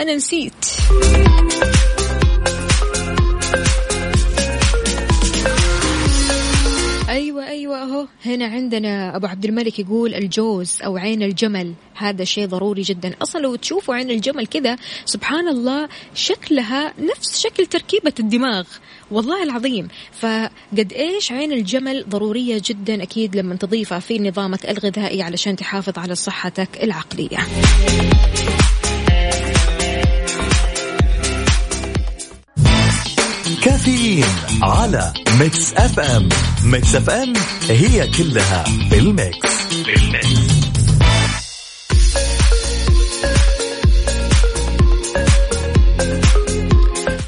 أنا 0.00 0.14
نسيت. 0.14 0.64
أيوه 7.68 7.82
أهو. 7.82 8.06
هنا 8.26 8.46
عندنا 8.46 9.16
أبو 9.16 9.26
عبد 9.26 9.44
الملك 9.44 9.78
يقول 9.78 10.14
الجوز 10.14 10.78
أو 10.84 10.96
عين 10.96 11.22
الجمل. 11.22 11.74
هذا 11.94 12.24
شيء 12.24 12.46
ضروري 12.46 12.82
جدا. 12.82 13.14
أصلا 13.22 13.40
لو 13.40 13.56
تشوفوا 13.56 13.94
عين 13.94 14.10
الجمل 14.10 14.46
كذا 14.46 14.76
سبحان 15.04 15.48
الله 15.48 15.88
شكلها 16.14 16.94
نفس 16.98 17.40
شكل 17.40 17.66
تركيبة 17.66 18.12
الدماغ. 18.20 18.64
والله 19.10 19.42
العظيم. 19.42 19.88
فقد 20.12 20.92
إيش 20.92 21.32
عين 21.32 21.52
الجمل 21.52 22.04
ضرورية 22.08 22.62
جدا 22.64 23.02
أكيد 23.02 23.36
لما 23.36 23.54
تضيفها 23.54 23.98
في 23.98 24.18
نظامك 24.18 24.70
الغذائي 24.70 25.22
علشان 25.22 25.56
تحافظ 25.56 25.98
على 25.98 26.14
صحتك 26.14 26.68
العقلية. 26.82 27.38
كافيين 33.68 34.24
على 34.62 35.12
Mix 35.40 35.72
FM 35.74 36.28
Mix 36.64 36.94
FM 36.94 37.32
هي 37.68 38.10
كلها 38.10 38.64
بال 38.90 39.24
mix 39.24 39.74
بال 39.86 40.03
mix 40.03 40.28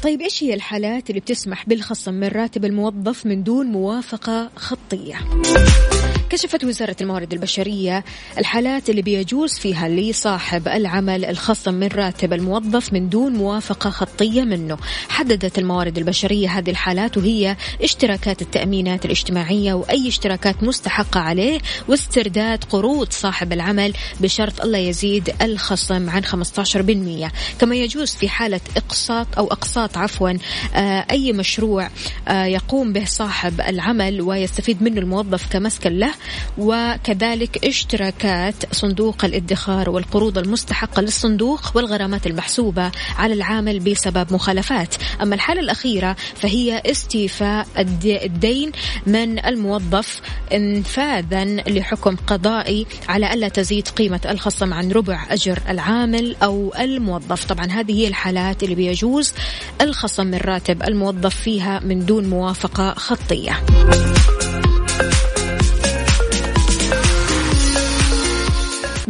طيب 0.03 0.21
إيش 0.21 0.43
هي 0.43 0.53
الحالات 0.53 1.09
اللي 1.09 1.21
بتسمح 1.21 1.69
بالخصم 1.69 2.13
من 2.13 2.27
راتب 2.27 2.65
الموظف 2.65 3.25
من 3.25 3.43
دون 3.43 3.65
موافقة 3.65 4.49
خطية؟ 4.55 5.15
كشفت 6.31 6.63
وزارة 6.63 6.95
الموارد 7.01 7.33
البشرية 7.33 8.03
الحالات 8.37 8.89
اللي 8.89 9.01
بيجوز 9.01 9.53
فيها 9.53 9.89
لصاحب 9.89 10.67
العمل 10.67 11.25
الخصم 11.25 11.73
من 11.73 11.87
راتب 11.87 12.33
الموظف 12.33 12.93
من 12.93 13.09
دون 13.09 13.33
موافقة 13.33 13.89
خطية 13.89 14.41
منه. 14.41 14.77
حددت 15.09 15.59
الموارد 15.59 15.97
البشرية 15.97 16.49
هذه 16.49 16.69
الحالات 16.69 17.17
وهي 17.17 17.55
اشتراكات 17.81 18.41
التأمينات 18.41 19.05
الاجتماعية 19.05 19.73
وأي 19.73 20.07
اشتراكات 20.07 20.63
مستحقة 20.63 21.19
عليه 21.19 21.59
واسترداد 21.87 22.63
قروض 22.63 23.11
صاحب 23.11 23.53
العمل 23.53 23.93
بشرط 24.19 24.61
الله 24.61 24.77
يزيد 24.77 25.33
الخصم 25.41 26.09
عن 26.09 26.25
15% 26.25 27.31
كما 27.59 27.75
يجوز 27.75 28.15
في 28.15 28.29
حالة 28.29 28.61
إقساط 28.77 29.27
أو 29.37 29.47
أقساط 29.47 29.97
عفوا 29.97 30.33
آه، 30.75 31.05
أي 31.11 31.33
مشروع 31.33 31.89
آه، 32.27 32.45
يقوم 32.45 32.93
به 32.93 33.05
صاحب 33.05 33.61
العمل 33.61 34.21
ويستفيد 34.21 34.83
منه 34.83 34.99
الموظف 34.99 35.51
كمسكن 35.51 35.91
له 35.91 36.20
وكذلك 36.57 37.65
اشتراكات 37.65 38.55
صندوق 38.71 39.25
الادخار 39.25 39.89
والقروض 39.89 40.37
المستحقة 40.37 41.01
للصندوق 41.01 41.71
والغرامات 41.75 42.27
المحسوبة 42.27 42.91
على 43.17 43.33
العامل 43.33 43.79
بسبب 43.79 44.33
مخالفات. 44.33 44.95
أما 45.21 45.35
الحالة 45.35 45.61
الأخيرة 45.61 46.15
فهي 46.35 46.81
استيفاء 46.85 47.67
الدين 48.05 48.71
من 49.07 49.45
الموظف 49.45 50.21
انفاذا 50.53 51.45
لحكم 51.45 52.15
قضائي 52.15 52.85
على 53.09 53.33
ألا 53.33 53.47
تزيد 53.47 53.87
قيمة 53.87 54.21
الخصم 54.29 54.73
عن 54.73 54.91
ربع 54.91 55.25
أجر 55.29 55.59
العامل 55.69 56.35
أو 56.43 56.73
الموظف. 56.79 57.45
طبعا 57.45 57.65
هذه 57.65 57.91
هي 57.91 58.07
الحالات 58.07 58.63
اللي 58.63 58.75
بيجوز 58.75 59.33
الخصم 59.81 60.27
من 60.27 60.37
راتب 60.37 60.83
الموظف 60.83 61.35
فيها 61.35 61.79
من 61.79 62.05
دون 62.05 62.29
موافقة 62.29 62.93
خطية. 62.93 63.61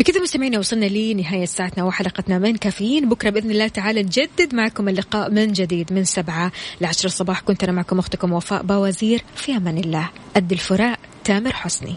بكذا 0.02 0.22
مستمعينا 0.22 0.60
وصلنا 0.60 0.86
لنهاية 0.86 1.46
ساعتنا 1.46 1.84
وحلقتنا 1.84 2.40
من 2.40 2.56
كافيين. 2.58 3.10
بكرة 3.10 3.30
بإذن 3.30 3.52
الله 3.52 3.68
تعالى 3.68 4.04
نجدد 4.04 4.56
معكم 4.56 4.90
اللقاء 4.90 5.32
من 5.32 5.52
جديد 5.52 5.94
من 5.94 6.04
سبعة 6.04 6.52
لعشر 6.82 7.06
الصباح 7.06 7.42
كنت 7.42 7.64
أنا 7.64 7.72
معكم 7.72 8.00
أختكم 8.00 8.34
وفاء 8.34 8.64
باوزير. 8.64 9.24
في 9.36 9.58
أمان 9.58 9.78
الله. 9.78 10.10
قد 10.36 10.52
الفراق 10.52 11.00
تامر 11.24 11.54
حسني. 11.54 11.96